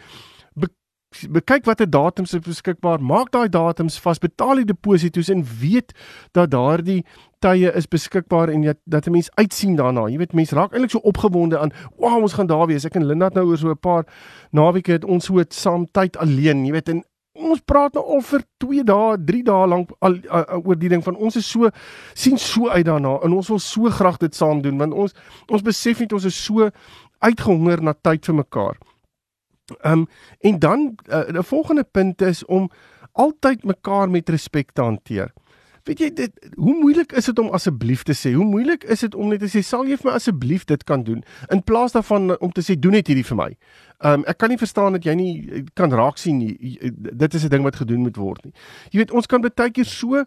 Be 0.54 0.66
bekyk 1.30 1.64
watter 1.64 1.90
datums 1.90 2.34
is 2.34 2.42
beskikbaar 2.42 3.00
maak 3.00 3.30
daai 3.30 3.48
datums 3.48 3.98
vas 3.98 4.18
betaal 4.18 4.56
die 4.56 4.72
deposito's 4.74 5.28
en 5.28 5.46
weet 5.60 5.94
dat 6.32 6.50
daardie 6.50 7.04
tye 7.38 7.72
is 7.72 7.86
beskikbaar 7.86 8.48
en 8.48 8.62
dat 8.62 8.78
dat 8.84 9.06
'n 9.06 9.10
mens 9.12 9.30
uitsien 9.34 9.76
daarna. 9.76 10.08
Jy 10.08 10.18
weet 10.18 10.34
mense 10.34 10.54
raak 10.54 10.72
eintlik 10.72 10.90
so 10.90 10.98
opgewonde 10.98 11.58
aan 11.58 11.72
wow 11.96 12.22
ons 12.22 12.32
gaan 12.32 12.46
daar 12.46 12.66
wees. 12.66 12.84
Ek 12.84 12.96
en 12.96 13.06
Linda 13.06 13.24
het 13.24 13.34
nou 13.34 13.46
oor 13.46 13.58
so 13.58 13.70
'n 13.70 13.78
paar 13.78 14.04
naweke 14.50 14.92
het 14.92 15.04
ons 15.04 15.24
so 15.24 15.42
saam 15.48 15.86
tyd 15.86 16.16
alleen. 16.16 16.66
Jy 16.66 16.72
weet 16.72 16.88
en 16.88 17.04
ons 17.36 17.62
praat 17.64 17.94
nou 17.94 18.04
al 18.16 18.22
vir 18.24 18.44
2 18.62 18.84
dae, 18.88 19.16
3 19.28 19.42
dae 19.46 19.68
lank 19.68 19.92
al 20.00 20.18
uh, 20.18 20.42
uh, 20.42 20.58
oor 20.62 20.78
die 20.80 20.90
ding 20.92 21.04
van 21.04 21.16
ons 21.16 21.36
is 21.36 21.48
so 21.50 21.70
sien 22.14 22.38
so 22.38 22.68
uit 22.68 22.86
daarna 22.86 23.16
en 23.24 23.36
ons 23.36 23.48
wil 23.52 23.62
so 23.62 23.90
graag 23.90 24.18
dit 24.22 24.34
saam 24.34 24.62
doen 24.64 24.78
want 24.78 24.94
ons 24.94 25.16
ons 25.48 25.62
besef 25.62 26.00
net 26.00 26.12
ons 26.16 26.24
is 26.24 26.44
so 26.44 26.70
uitgehonger 27.24 27.82
na 27.82 27.94
tyd 27.94 28.26
vir 28.26 28.40
mekaar. 28.42 28.76
Ehm 29.82 30.04
um, 30.04 30.06
en 30.40 30.58
dan 30.58 30.94
uh, 31.08 31.26
'n 31.32 31.42
volgende 31.42 31.84
punt 31.84 32.22
is 32.22 32.44
om 32.44 32.70
altyd 33.12 33.64
mekaar 33.64 34.10
met 34.10 34.28
respek 34.28 34.72
te 34.72 34.82
hanteer. 34.82 35.32
Weet 35.86 36.00
jy 36.02 36.08
dit 36.18 36.46
hoe 36.58 36.74
moeilik 36.74 37.12
is 37.12 37.28
dit 37.30 37.38
om 37.38 37.52
asseblief 37.54 38.02
te 38.02 38.14
sê? 38.14 38.32
Hoe 38.34 38.44
moeilik 38.44 38.84
is 38.90 39.04
dit 39.04 39.14
om 39.14 39.28
net 39.30 39.44
te 39.44 39.50
sê 39.50 39.62
sal 39.62 39.86
jy 39.86 39.94
vir 40.00 40.10
my 40.10 40.14
asseblief 40.18 40.64
dit 40.66 40.82
kan 40.84 41.04
doen 41.06 41.20
in 41.54 41.62
plaas 41.62 41.94
daarvan 41.94 42.34
om 42.42 42.50
te 42.52 42.64
sê 42.66 42.74
doen 42.74 42.96
net 42.98 43.06
hierdie 43.06 43.26
vir 43.28 43.38
my. 43.38 43.50
Ehm 44.04 44.12
um, 44.20 44.24
ek 44.28 44.38
kan 44.38 44.52
nie 44.52 44.58
verstaan 44.60 44.92
dat 44.92 45.04
jy 45.04 45.14
nie 45.16 45.64
kan 45.74 45.92
raak 45.92 46.18
sien 46.20 46.38
nie. 46.38 46.78
Dit 46.92 47.34
is 47.34 47.44
'n 47.44 47.48
ding 47.48 47.62
wat 47.64 47.76
gedoen 47.76 48.04
moet 48.04 48.16
word 48.16 48.44
nie. 48.44 48.52
Jy 48.90 48.98
weet 48.98 49.12
ons 49.12 49.26
kan 49.26 49.40
baie 49.40 49.70
keer 49.70 49.84
so 49.84 50.24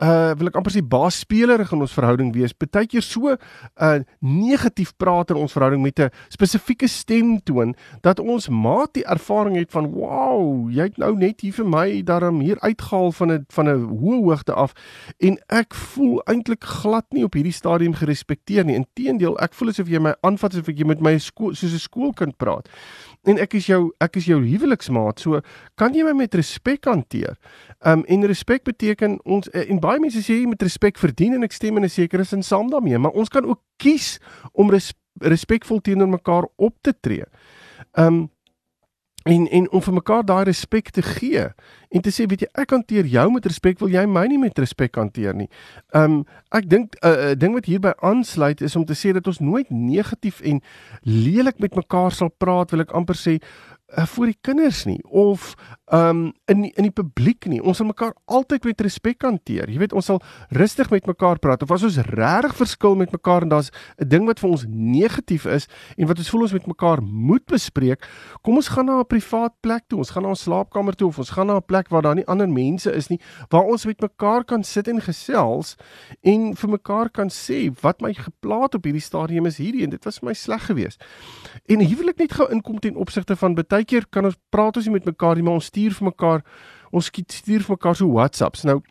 uh 0.00 0.32
wil 0.38 0.48
ek 0.48 0.56
amper 0.56 0.72
sê 0.72 0.82
baasspeler 0.82 1.60
in 1.60 1.80
ons 1.84 1.92
verhouding 1.92 2.32
wees. 2.34 2.52
Partykeer 2.52 3.04
so 3.04 3.34
uh 3.34 3.98
negatief 4.20 4.94
praat 4.96 5.30
in 5.30 5.36
ons 5.36 5.52
verhouding 5.52 5.82
met 5.82 5.98
'n 6.00 6.10
spesifieke 6.28 6.88
stemtoon 6.88 7.74
dat 8.00 8.20
ons 8.20 8.48
maat 8.48 8.94
die 8.94 9.04
ervaring 9.04 9.56
het 9.56 9.70
van 9.70 9.86
wow, 9.92 10.70
jy 10.70 10.82
het 10.82 10.98
nou 10.98 11.16
net 11.16 11.40
hier 11.40 11.52
vir 11.52 11.66
my 11.66 12.02
daarom 12.02 12.40
hier 12.40 12.60
uitgehaal 12.60 13.12
van 13.12 13.32
'n 13.32 13.44
van 13.48 13.68
'n 13.68 13.98
hoë 14.00 14.22
hoogte 14.24 14.54
af 14.54 14.72
en 15.18 15.38
ek 15.48 15.74
voel 15.74 16.22
eintlik 16.26 16.64
glad 16.64 17.06
nie 17.12 17.24
op 17.24 17.34
hierdie 17.34 17.52
stadium 17.52 17.94
gerespekteer 17.94 18.64
nie. 18.64 18.74
Inteendeel, 18.74 19.38
ek 19.40 19.54
voel 19.54 19.68
asof 19.68 19.88
jy 19.88 19.98
my 19.98 20.14
aanvat 20.22 20.54
asof 20.54 20.66
jy 20.66 20.84
met 20.84 21.00
my 21.00 21.18
skool 21.18 21.54
soos 21.54 21.72
'n 21.72 21.78
skoolkind 21.78 22.36
praat 22.36 22.68
en 23.28 23.38
ek 23.38 23.54
is 23.58 23.68
jou 23.70 23.80
ek 24.02 24.18
is 24.18 24.26
jou 24.30 24.40
huweliksmaat. 24.42 25.22
So 25.22 25.40
kan 25.78 25.94
jy 25.94 26.04
my 26.06 26.14
met 26.24 26.34
respek 26.34 26.88
hanteer. 26.90 27.38
Um 27.86 28.04
en 28.08 28.26
respek 28.26 28.64
beteken 28.66 29.18
ons 29.24 29.48
eh, 29.52 29.68
en 29.70 29.80
baie 29.82 30.02
mense 30.02 30.22
sê 30.24 30.40
jy 30.40 30.50
moet 30.50 30.62
respek 30.62 30.98
verdien 30.98 31.36
en 31.38 31.46
ek 31.46 31.54
stem 31.54 31.78
in 31.78 31.84
'n 31.84 31.92
sekere 31.92 32.24
sin 32.24 32.42
saam 32.42 32.70
daarmee, 32.70 32.98
maar 32.98 33.12
ons 33.12 33.28
kan 33.28 33.44
ook 33.44 33.60
kies 33.78 34.18
om 34.52 34.70
res, 34.70 34.92
respekvol 35.20 35.80
teenoor 35.80 36.08
mekaar 36.08 36.46
op 36.56 36.74
te 36.82 36.94
tree. 37.00 37.24
Um 37.96 38.30
en 39.22 39.48
en 39.48 39.70
om 39.70 39.82
vir 39.82 39.94
mekaar 39.94 40.24
daai 40.24 40.44
respek 40.44 40.90
te 40.90 41.02
gee 41.02 41.46
en 41.90 42.00
te 42.00 42.10
sê 42.10 42.26
weet 42.26 42.46
jy 42.46 42.50
ek 42.62 42.74
hanteer 42.74 43.06
jou 43.06 43.26
met 43.32 43.46
respek 43.46 43.80
wil 43.82 43.92
jy 43.92 44.04
my 44.06 44.24
nie 44.30 44.38
met 44.40 44.58
respek 44.58 44.96
hanteer 44.96 45.36
nie. 45.36 45.48
Um 45.94 46.22
ek 46.50 46.68
dink 46.68 46.96
'n 47.02 47.08
uh, 47.08 47.34
ding 47.36 47.54
wat 47.54 47.66
hierby 47.66 47.92
aansluit 48.00 48.60
is 48.60 48.76
om 48.76 48.84
te 48.84 48.94
sê 48.94 49.12
dat 49.12 49.26
ons 49.26 49.38
nooit 49.40 49.70
negatief 49.70 50.40
en 50.40 50.60
lelik 51.02 51.58
met 51.58 51.74
mekaar 51.74 52.12
sal 52.12 52.30
praat 52.30 52.70
wil 52.70 52.80
ek 52.80 52.94
amper 52.94 53.16
sê 53.16 53.38
uh, 53.98 54.06
voor 54.06 54.26
die 54.26 54.38
kinders 54.40 54.84
nie 54.84 55.00
of 55.04 55.54
um 55.92 56.32
in 56.48 56.64
in 56.72 56.86
die 56.86 56.94
publiek 56.94 57.44
nie. 57.50 57.60
Ons 57.60 57.82
sal 57.82 57.86
mekaar 57.90 58.14
altyd 58.24 58.64
met 58.64 58.80
respek 58.80 59.26
hanteer. 59.26 59.68
Jy 59.68 59.78
weet, 59.82 59.92
ons 59.92 60.06
sal 60.08 60.22
rustig 60.56 60.88
met 60.90 61.06
mekaar 61.06 61.40
praat 61.42 61.62
of 61.62 61.72
as 61.74 61.84
ons 61.84 61.98
regtig 62.08 62.54
verskil 62.56 62.96
met 62.96 63.12
mekaar 63.12 63.44
en 63.44 63.52
daar's 63.52 63.70
'n 64.00 64.08
ding 64.08 64.24
wat 64.26 64.40
vir 64.40 64.50
ons 64.50 64.64
negatief 64.68 65.44
is 65.44 65.68
en 65.98 66.06
wat 66.06 66.18
ons 66.18 66.30
voel 66.30 66.42
ons 66.42 66.52
met 66.52 66.66
mekaar 66.66 67.02
moet 67.02 67.44
bespreek, 67.44 68.00
kom 68.42 68.56
ons 68.56 68.68
gaan 68.68 68.86
na 68.86 69.00
'n 69.00 69.06
privaat 69.06 69.52
plek 69.60 69.82
toe. 69.88 69.98
Ons 69.98 70.10
gaan 70.10 70.22
na 70.22 70.28
ons 70.30 70.42
slaapkamer 70.42 70.94
toe 70.94 71.08
of 71.08 71.18
ons 71.18 71.30
gaan 71.30 71.46
na 71.46 71.56
'n 71.56 71.66
plek 71.66 71.88
waar 71.88 72.02
daar 72.02 72.14
nie 72.14 72.26
ander 72.26 72.48
mense 72.48 72.90
is 72.92 73.08
nie, 73.08 73.20
waar 73.50 73.64
ons 73.64 73.84
met 73.84 74.00
mekaar 74.00 74.44
kan 74.44 74.64
sit 74.64 74.88
en 74.88 75.00
gesels 75.00 75.76
en 76.22 76.56
vir 76.56 76.70
mekaar 76.70 77.10
kan 77.10 77.28
sê 77.28 77.70
wat 77.82 78.00
my 78.00 78.14
geplaat 78.14 78.74
op 78.74 78.84
hierdie 78.84 79.00
stadium 79.00 79.46
is 79.46 79.58
hierdie 79.58 79.84
en 79.84 79.90
dit 79.90 80.04
was 80.04 80.18
vir 80.18 80.28
my 80.28 80.34
sleg 80.34 80.66
geweest. 80.66 81.04
En 81.68 81.80
ek 81.80 82.18
net 82.18 82.32
gou 82.32 82.50
inkom 82.50 82.78
ten 82.78 82.96
opsigte 82.96 83.36
van 83.36 83.54
baie 83.54 83.84
keer 83.84 84.06
kan 84.10 84.24
ons 84.24 84.36
praat 84.50 84.76
ons 84.76 84.86
nie 84.86 84.92
met 84.92 85.04
mekaar 85.04 85.34
nie, 85.34 85.42
maar 85.42 85.54
ons 85.54 85.64
stuur 85.64 85.81
vir 85.90 86.04
mekaar 86.04 86.44
ons 86.92 87.10
stuur 87.10 87.60
vir 87.60 87.76
mekaar 87.76 87.96
so 87.96 88.06
WhatsApps. 88.06 88.62
Nou 88.64 88.82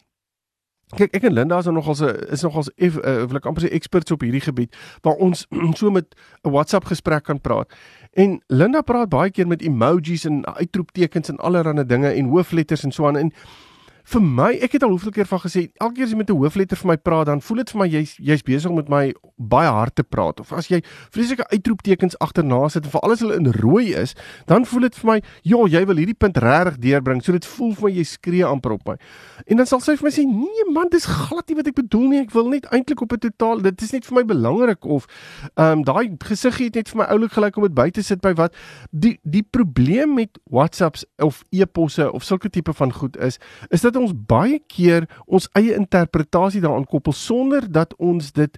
kyk 0.97 1.13
ek 1.15 1.23
en 1.29 1.33
Linda 1.33 1.57
is 1.57 1.65
nog 1.65 1.87
als 1.87 2.01
'n 2.01 2.15
is 2.31 2.41
nog 2.41 2.55
als 2.55 2.69
uh, 2.75 2.89
wil 3.23 3.35
ek 3.35 3.45
amper 3.45 3.63
sê 3.63 3.71
experts 3.71 4.11
op 4.11 4.21
hierdie 4.21 4.41
gebied 4.41 4.75
waar 5.01 5.15
ons 5.15 5.47
so 5.79 5.91
met 5.91 6.15
'n 6.43 6.51
WhatsApp 6.51 6.85
gesprek 6.85 7.23
kan 7.23 7.41
praat. 7.41 7.71
En 8.11 8.41
Linda 8.47 8.81
praat 8.81 9.09
baie 9.09 9.31
keer 9.31 9.47
met 9.47 9.61
emojis 9.61 10.25
en 10.25 10.45
uitroeptekens 10.45 11.29
en 11.29 11.37
allerlei 11.37 11.85
dinge 11.85 12.09
en 12.09 12.25
hoofletters 12.25 12.83
en 12.83 12.91
so 12.91 13.07
aan 13.07 13.17
en 13.17 13.31
vir 14.03 14.21
my, 14.21 14.51
ek 14.61 14.71
het 14.71 14.83
al 14.83 14.89
hoeveel 14.89 15.11
keer 15.11 15.25
van 15.25 15.39
gesê, 15.39 15.71
elke 15.77 15.95
keer 15.95 16.05
as 16.05 16.11
jy 16.11 16.17
met 16.17 16.29
'n 16.29 16.37
hoofletter 16.37 16.77
vir 16.77 16.87
my 16.87 16.97
praat, 16.97 17.25
dan 17.25 17.41
voel 17.41 17.57
dit 17.57 17.69
vir 17.71 17.79
my 17.79 17.87
jy's 17.87 18.15
jy's 18.17 18.43
besig 18.43 18.69
om 18.69 18.75
met 18.75 18.89
my 18.89 19.13
baie 19.37 19.69
hard 19.69 19.95
te 19.95 20.03
praat. 20.03 20.39
Of 20.39 20.51
as 20.53 20.67
jy 20.67 20.81
vreeslike 21.11 21.47
uitroeptekens 21.51 22.17
agterna 22.19 22.67
sit 22.69 22.85
en 22.85 22.91
vir 22.91 23.01
alles 23.01 23.19
hulle 23.19 23.35
in 23.35 23.51
rooi 23.51 23.93
is, 23.93 24.15
dan 24.45 24.65
voel 24.65 24.81
dit 24.81 24.95
vir 24.95 25.11
my, 25.11 25.21
ja, 25.43 25.57
jy 25.67 25.85
wil 25.85 25.95
hierdie 25.95 26.17
punt 26.17 26.37
regtig 26.37 26.77
deurbring. 26.77 27.23
So 27.23 27.31
dit 27.31 27.45
voel 27.45 27.73
vir 27.73 27.83
my 27.83 27.91
jy 27.91 28.03
skree 28.03 28.45
amper 28.45 28.71
op 28.71 28.87
my. 28.87 28.95
En 29.47 29.57
dan 29.57 29.65
sal 29.65 29.79
sy 29.79 29.95
vir 29.95 30.05
my 30.05 30.11
sê, 30.11 30.25
"Nee 30.25 30.71
man, 30.71 30.87
dis 30.89 31.05
glad 31.05 31.47
nie 31.49 31.55
wat 31.55 31.67
ek 31.67 31.75
bedoel 31.75 32.07
nie. 32.07 32.19
Ek 32.21 32.31
wil 32.31 32.49
net 32.49 32.65
eintlik 32.71 33.01
op 33.01 33.13
'n 33.13 33.19
totaal, 33.19 33.61
dit 33.61 33.81
is 33.81 33.91
net 33.91 34.05
vir 34.05 34.15
my 34.15 34.23
belangrik 34.25 34.85
of 34.85 35.05
ehm 35.55 35.79
um, 35.79 35.83
daai 35.83 36.15
gesiggie 36.19 36.65
het 36.65 36.75
net 36.75 36.89
vir 36.89 36.97
my 36.97 37.07
oulik 37.13 37.31
gelyk 37.31 37.57
om 37.57 37.63
dit 37.63 37.73
by 37.73 37.89
te 37.89 38.03
sit 38.03 38.21
by 38.21 38.33
wat 38.33 38.55
die 38.91 39.19
die 39.23 39.43
probleem 39.43 40.13
met 40.13 40.39
WhatsApps 40.49 41.05
of 41.17 41.43
e-posse 41.51 42.11
of 42.11 42.23
sulke 42.23 42.49
tipe 42.49 42.73
van 42.73 42.93
goed 42.93 43.17
is, 43.17 43.39
is 43.69 43.81
dat 43.81 43.90
ons 43.97 44.13
baie 44.13 44.59
keer 44.67 45.07
ons 45.25 45.49
eie 45.57 45.75
interpretasie 45.75 46.61
daaraan 46.61 46.87
koppel 46.87 47.13
sonder 47.13 47.67
dat 47.71 47.95
ons 47.97 48.31
dit 48.31 48.57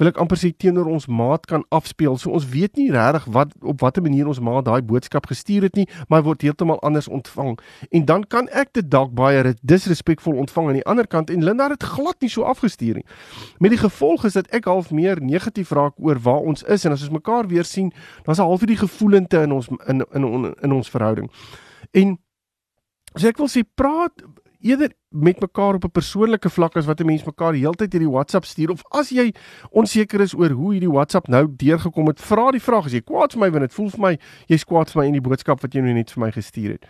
wil 0.00 0.08
ek 0.08 0.18
amper 0.22 0.38
sê 0.40 0.50
teenoor 0.56 0.88
ons 0.90 1.06
maat 1.06 1.44
kan 1.46 1.62
afspeel. 1.74 2.16
So 2.18 2.32
ons 2.34 2.46
weet 2.48 2.78
nie 2.80 2.88
regtig 2.94 3.26
wat 3.34 3.52
op 3.60 3.82
watter 3.84 4.02
manier 4.02 4.26
ons 4.26 4.40
maat 4.42 4.64
daai 4.66 4.80
boodskap 4.82 5.28
gestuur 5.30 5.68
het 5.68 5.76
nie, 5.78 5.86
maar 6.08 6.24
word 6.26 6.42
heeltemal 6.42 6.80
anders 6.86 7.10
ontvang. 7.12 7.58
En 7.92 8.06
dan 8.08 8.24
kan 8.24 8.48
ek 8.56 8.72
dit 8.78 8.88
dalk 8.90 9.12
baie 9.14 9.54
disrespekvol 9.60 10.40
ontvang 10.42 10.72
aan 10.72 10.80
die 10.80 10.86
ander 10.88 11.06
kant 11.06 11.30
en 11.30 11.44
Linda 11.44 11.68
het 11.70 11.86
glad 11.86 12.18
nie 12.24 12.32
so 12.32 12.48
afgestuur 12.48 13.02
nie. 13.02 13.06
Met 13.60 13.76
die 13.76 13.82
gevolg 13.82 14.26
is 14.26 14.38
dat 14.38 14.50
ek 14.50 14.66
half 14.70 14.90
meer 14.90 15.20
negatief 15.22 15.70
raak 15.76 15.94
oor 16.00 16.18
waar 16.24 16.42
ons 16.42 16.64
is 16.64 16.88
en 16.88 16.96
as 16.96 17.04
ons 17.04 17.14
mekaar 17.20 17.46
weer 17.52 17.68
sien, 17.68 17.92
dan's 18.24 18.40
daar 18.40 18.48
half 18.48 18.64
hierdie 18.64 18.80
gevoelente 18.80 19.44
in 19.44 19.52
ons 19.52 19.70
in 19.86 20.02
in 20.10 20.28
in, 20.32 20.52
in 20.62 20.72
ons 20.72 20.90
verhouding. 20.90 21.30
En 21.92 22.16
So 23.12 23.28
ek 23.28 23.40
wil 23.42 23.50
sê 23.52 23.60
praat 23.76 24.22
eerder 24.62 24.92
met 25.10 25.40
mekaar 25.40 25.74
op 25.74 25.84
'n 25.84 25.90
persoonlike 25.90 26.50
vlak 26.50 26.76
as 26.76 26.86
wat 26.86 27.00
'n 27.00 27.06
mens 27.06 27.24
mekaar 27.24 27.54
heeltyd 27.54 27.92
hierdie 27.92 28.10
WhatsApp 28.10 28.44
stuur 28.44 28.70
of 28.70 28.82
as 28.90 29.10
jy 29.10 29.34
onseker 29.70 30.20
is 30.20 30.34
oor 30.34 30.50
hoe 30.50 30.72
hierdie 30.72 30.90
WhatsApp 30.90 31.28
nou 31.28 31.46
deurgekom 31.56 32.06
het, 32.06 32.20
vra 32.20 32.50
die 32.50 32.60
vraag 32.60 32.84
as 32.84 32.92
jy 32.92 33.00
kwaad 33.00 33.32
vir 33.32 33.40
my 33.40 33.50
want 33.50 33.62
dit 33.62 33.74
voel 33.74 33.90
vir 33.90 34.00
my 34.00 34.18
jy's 34.46 34.64
kwaad 34.64 34.90
vir 34.90 35.02
my 35.02 35.06
in 35.06 35.12
die 35.12 35.28
boodskap 35.28 35.60
wat 35.60 35.74
jy 35.74 35.80
nou 35.80 35.92
net 35.92 36.10
vir 36.10 36.24
my 36.24 36.30
gestuur 36.30 36.70
het. 36.70 36.86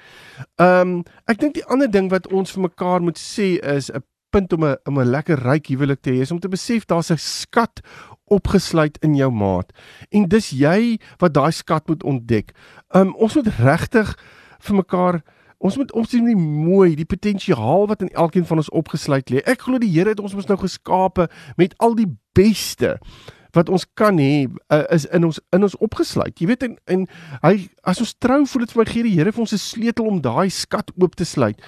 Ehm 0.57 0.81
um, 0.81 1.05
ek 1.27 1.39
dink 1.39 1.55
die 1.55 1.67
ander 1.67 1.91
ding 1.91 2.11
wat 2.11 2.33
ons 2.33 2.53
vir 2.53 2.63
mekaar 2.63 3.03
moet 3.03 3.19
sê 3.19 3.59
is 3.63 3.91
'n 3.91 4.03
punt 4.31 4.53
om 4.53 4.65
'n 4.65 4.77
om 4.85 4.99
'n 5.01 5.11
lekker 5.11 5.39
ryk 5.39 5.67
huwelik 5.67 6.03
te 6.03 6.11
hê 6.11 6.21
is 6.21 6.31
om 6.31 6.41
te 6.41 6.49
besef 6.49 6.87
daar's 6.87 7.11
'n 7.11 7.19
skat 7.19 7.81
opgesluit 8.27 8.99
in 9.03 9.15
jou 9.15 9.31
maat 9.31 9.73
en 10.11 10.29
dis 10.29 10.51
jy 10.51 10.99
wat 11.19 11.35
daai 11.35 11.53
skat 11.53 11.89
moet 11.89 12.03
ontdek. 12.03 12.53
Ehm 12.95 13.09
um, 13.09 13.15
ons 13.15 13.35
moet 13.35 13.49
regtig 13.59 14.19
vir 14.61 14.77
mekaar 14.77 15.23
Ons 15.63 15.77
moet 15.79 15.93
ons 15.95 16.09
sien 16.11 16.27
die 16.27 16.39
mooi, 16.39 16.97
die 16.99 17.07
potensiaal 17.07 17.87
wat 17.91 18.03
in 18.03 18.11
elkeen 18.19 18.47
van 18.49 18.59
ons 18.59 18.73
opgesluit 18.75 19.31
lê. 19.31 19.45
Ek 19.47 19.63
glo 19.69 19.79
die 19.79 19.93
Here 19.93 20.11
het 20.11 20.23
ons 20.23 20.35
mos 20.35 20.49
nou 20.51 20.59
geskape 20.59 21.29
met 21.61 21.77
al 21.79 21.95
die 21.99 22.09
beste 22.35 22.97
wat 23.53 23.69
ons 23.69 23.85
kan 24.01 24.17
hê 24.21 24.49
uh, 24.49 24.85
is 24.95 25.05
in 25.13 25.27
ons 25.29 25.39
in 25.53 25.67
ons 25.67 25.77
opgesluit. 25.85 26.33
Jy 26.41 26.49
weet 26.49 26.65
en, 26.67 26.77
en 26.89 27.05
hy 27.45 27.55
as 27.89 28.01
ons 28.03 28.15
trou 28.23 28.41
voel 28.49 28.65
dit 28.65 28.73
vir 28.75 28.81
my 28.81 28.87
gee 28.89 29.07
die 29.07 29.15
Here 29.19 29.35
vir 29.35 29.45
ons 29.45 29.53
'n 29.53 29.61
sleutel 29.61 30.09
om 30.09 30.23
daai 30.25 30.49
skat 30.51 30.91
oop 30.97 31.15
te 31.15 31.29
sluit. 31.29 31.61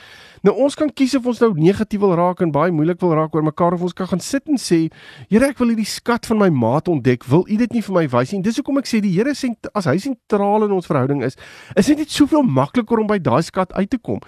Nou 0.44 0.52
ons 0.60 0.74
kan 0.76 0.90
kies 0.92 1.14
of 1.16 1.24
ons 1.30 1.38
nou 1.40 1.54
negatief 1.56 2.02
wil 2.02 2.10
raak 2.18 2.42
en 2.44 2.50
baie 2.52 2.72
moeilik 2.74 2.98
wil 3.00 3.14
raak 3.16 3.32
oor 3.32 3.46
mekaar 3.46 3.78
of 3.78 3.86
ons 3.86 3.94
kan 3.96 4.10
gaan 4.10 4.20
sit 4.20 4.44
en 4.52 4.60
sê, 4.60 4.90
Here, 5.30 5.48
ek 5.48 5.60
wil 5.62 5.72
hierdie 5.72 5.88
skat 5.88 6.28
van 6.28 6.42
my 6.42 6.50
maat 6.52 6.90
ontdek. 6.92 7.24
Wil 7.30 7.46
U 7.48 7.56
dit 7.62 7.72
nie 7.72 7.80
vir 7.86 7.96
my 7.96 8.02
wys 8.12 8.34
nie? 8.34 8.42
Dis 8.44 8.58
hoekom 8.60 8.82
ek 8.82 8.90
sê 8.90 9.00
die 9.00 9.14
Here 9.14 9.32
sê 9.32 9.54
as 9.72 9.88
hy 9.88 9.96
sentraal 10.02 10.66
in 10.66 10.74
ons 10.76 10.90
verhouding 10.90 11.22
is, 11.24 11.38
is 11.80 11.88
dit 11.88 12.02
net 12.02 12.12
soveel 12.12 12.44
makliker 12.44 13.00
om 13.00 13.08
by 13.08 13.16
daai 13.24 13.40
skat 13.46 13.72
uit 13.72 13.88
te 13.88 13.96
kom. 13.96 14.20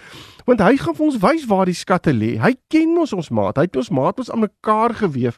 Want 0.48 0.62
hy 0.62 0.76
gaan 0.80 0.96
vir 0.96 1.06
ons 1.08 1.18
wys 1.20 1.44
waar 1.50 1.68
die 1.68 1.76
skatte 1.76 2.14
lê. 2.14 2.36
Hy 2.40 2.54
ken 2.72 2.94
ons 3.02 3.12
ons 3.12 3.28
maat. 3.34 3.58
Hy 3.58 3.66
het 3.66 3.76
ons 3.76 3.92
maat 3.92 4.22
ons 4.22 4.30
aan 4.32 4.44
mekaar 4.46 4.94
gewewe 4.96 5.34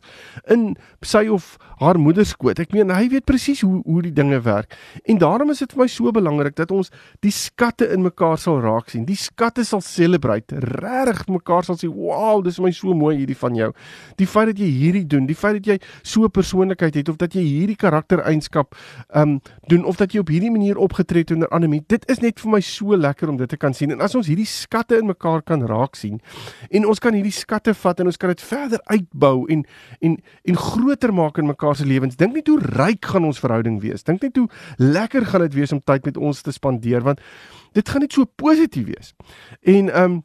in 0.53 0.75
sy 1.03 1.25
of 1.33 1.57
haar 1.81 1.99
moeder 1.99 2.27
skoot. 2.29 2.61
Ek 2.61 2.75
meen 2.77 2.93
hy 2.93 3.09
weet 3.11 3.27
presies 3.27 3.65
hoe 3.65 3.81
hoe 3.87 4.03
die 4.05 4.15
dinge 4.15 4.39
werk. 4.45 4.77
En 5.09 5.19
daarom 5.19 5.51
is 5.55 5.65
dit 5.65 5.75
vir 5.75 5.83
my 5.83 5.89
so 5.91 6.13
belangrik 6.15 6.59
dat 6.61 6.71
ons 6.75 6.93
die 7.25 7.33
skatte 7.35 7.89
in 7.95 8.05
mekaar 8.05 8.39
sal 8.39 8.61
raak 8.63 8.93
sien. 8.93 9.09
Die 9.09 9.19
skatte 9.19 9.65
sal 9.67 9.83
celebrate 9.83 10.68
regtig 10.69 11.27
mekaar 11.29 11.65
sal 11.65 11.77
sê, 11.77 11.89
"Wow, 11.89 12.45
dis 12.45 12.59
my 12.59 12.71
so 12.71 12.95
mooi 12.95 13.17
hierdie 13.17 13.37
van 13.37 13.55
jou." 13.55 13.73
Die 14.17 14.27
feit 14.27 14.47
dat 14.47 14.59
jy 14.59 14.71
hierdie 14.71 15.07
doen, 15.07 15.27
die 15.27 15.35
feit 15.35 15.63
dat 15.63 15.67
jy 15.67 15.79
so 16.03 16.25
'n 16.25 16.31
persoonlikheid 16.31 16.95
het 16.95 17.09
of 17.09 17.17
dat 17.17 17.33
jy 17.33 17.43
hierdie 17.43 17.77
karaktereienskap 17.77 18.75
ehm 19.15 19.23
um, 19.23 19.41
doen 19.69 19.85
of 19.85 19.97
dat 19.97 20.13
jy 20.13 20.21
op 20.21 20.29
hierdie 20.29 20.51
manier 20.51 20.77
opgetree 20.77 21.21
het 21.21 21.31
onder 21.31 21.49
ander 21.49 21.69
mense, 21.69 21.85
dit 21.89 22.11
is 22.11 22.19
net 22.19 22.41
vir 22.41 22.51
my 22.51 22.61
so 22.61 22.97
lekker 22.97 23.29
om 23.29 23.37
dit 23.37 23.49
te 23.49 23.57
kan 23.57 23.75
sien. 23.75 23.91
En 23.91 24.01
as 24.01 24.15
ons 24.15 24.27
hierdie 24.27 24.47
skatte 24.47 24.99
in 24.99 25.07
mekaar 25.07 25.43
kan 25.43 25.67
raak 25.67 25.97
sien 25.97 26.21
en 26.71 26.87
ons 26.87 26.99
kan 26.99 27.15
hierdie 27.15 27.33
skatte 27.33 27.75
vat 27.75 28.01
en 28.01 28.07
ons 28.07 28.17
kan 28.17 28.29
dit 28.29 28.43
verder 28.43 28.81
uitbou 28.85 29.47
en 29.49 29.65
en 30.01 30.17
en 30.45 30.57
groter 30.57 31.13
maak 31.15 31.39
in 31.39 31.47
mekaar 31.47 31.77
se 31.77 31.87
lewens. 31.87 32.17
Dink 32.17 32.35
net 32.35 32.49
hoe 32.49 32.59
ryk 32.61 33.05
gaan 33.05 33.25
ons 33.25 33.41
verhouding 33.41 33.81
wees. 33.81 34.03
Dink 34.03 34.23
net 34.23 34.37
hoe 34.37 34.49
lekker 34.77 35.27
gaan 35.27 35.47
dit 35.47 35.55
wees 35.55 35.73
om 35.73 35.81
tyd 35.81 36.05
met 36.05 36.17
ons 36.17 36.43
te 36.43 36.53
spandeer 36.53 37.05
want 37.07 37.21
dit 37.77 37.89
gaan 37.89 38.05
net 38.05 38.13
so 38.13 38.25
positief 38.25 38.87
wees. 38.87 39.15
En 39.63 39.93
ehm 39.93 40.19
um, 40.19 40.23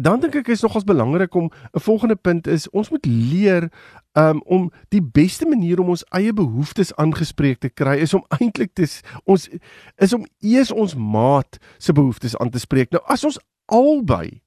Dan 0.00 0.20
dink 0.20 0.34
ek 0.34 0.48
is 0.48 0.62
nogals 0.62 0.84
belangrik 0.84 1.34
om 1.34 1.50
'n 1.72 1.80
volgende 1.80 2.16
punt 2.16 2.46
is 2.46 2.70
ons 2.70 2.90
moet 2.90 3.06
leer 3.06 3.70
um, 4.12 4.42
om 4.44 4.70
die 4.88 5.02
beste 5.02 5.46
manier 5.46 5.80
om 5.80 5.88
ons 5.88 6.04
eie 6.10 6.32
behoeftes 6.32 6.94
aangespreek 6.94 7.58
te 7.58 7.68
kry 7.68 7.96
is 8.02 8.14
om 8.14 8.24
eintlik 8.40 8.74
te 8.74 8.86
ons 9.24 9.48
is 9.96 10.12
om 10.12 10.26
eers 10.40 10.72
ons 10.72 10.94
maat 10.94 11.58
se 11.78 11.92
behoeftes 11.92 12.36
aan 12.36 12.50
te 12.50 12.58
spreek. 12.58 12.90
Nou 12.90 13.02
as 13.06 13.24
ons 13.24 13.38
albei 13.66 14.43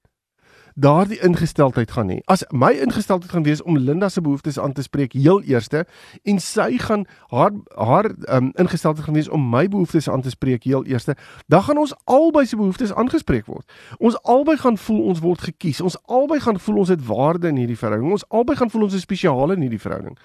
daardie 0.77 1.17
ingesteldheid 1.25 1.91
gaan 1.91 2.11
hê. 2.13 2.19
As 2.29 2.43
my 2.53 2.69
ingesteldheid 2.77 3.31
gaan 3.31 3.43
wees 3.43 3.61
om 3.61 3.77
Linda 3.77 4.09
se 4.09 4.21
behoeftes 4.21 4.59
aan 4.59 4.73
te 4.77 4.83
spreek 4.85 5.15
heel 5.17 5.41
eerste 5.41 5.85
en 6.23 6.39
sy 6.39 6.77
gaan 6.77 7.07
haar 7.33 7.51
haar 7.75 8.11
um, 8.29 8.51
ingesteldheid 8.61 9.05
gaan 9.05 9.17
wees 9.17 9.29
om 9.29 9.49
my 9.49 9.65
behoeftes 9.67 10.09
aan 10.09 10.21
te 10.21 10.29
spreek 10.29 10.63
heel 10.63 10.85
eerste, 10.85 11.15
dan 11.47 11.63
gaan 11.63 11.77
ons 11.77 11.95
albei 12.05 12.45
se 12.45 12.55
behoeftes 12.55 12.93
aangespreek 12.93 13.45
word. 13.45 13.65
Ons 13.97 14.21
albei 14.21 14.57
gaan 14.57 14.77
voel 14.77 15.01
ons 15.01 15.19
word 15.19 15.41
gekies. 15.49 15.81
Ons 15.81 15.97
albei 16.05 16.39
gaan 16.39 16.59
voel 16.59 16.77
ons 16.77 16.93
het 16.93 17.05
waarde 17.05 17.47
in 17.47 17.57
hierdie 17.57 17.77
verhouding. 17.77 18.11
Ons 18.11 18.29
albei 18.29 18.55
gaan 18.55 18.69
voel 18.69 18.87
ons 18.89 18.93
is 18.93 19.05
spesiaal 19.07 19.51
in 19.57 19.65
hierdie 19.65 19.81
verhouding. 19.81 20.17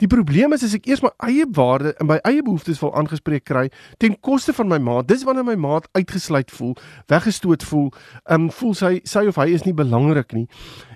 Die 0.00 0.08
probleem 0.08 0.52
is 0.56 0.62
as 0.64 0.74
ek 0.78 0.86
eers 0.88 1.02
my 1.04 1.10
eie 1.28 1.44
waarde 1.56 1.92
en 2.00 2.08
my 2.08 2.16
eie 2.24 2.40
behoeftes 2.44 2.78
wil 2.80 2.94
aangespreek 2.96 3.44
kry 3.44 3.66
ten 4.00 4.16
koste 4.24 4.54
van 4.56 4.70
my 4.70 4.78
maat, 4.80 5.08
dis 5.10 5.26
wanneer 5.28 5.44
my 5.44 5.58
maat 5.60 5.88
uitgesluit 5.92 6.52
voel, 6.56 6.72
weggestoot 7.12 7.66
voel, 7.68 7.90
ehm 8.24 8.46
um, 8.46 8.54
voel 8.60 8.72
sy 8.78 8.92
sy 9.04 9.26
of 9.28 9.36
hy 9.40 9.50
is 9.52 9.66
nie 9.68 9.76
belangrik 9.76 10.32
nie. 10.32 10.46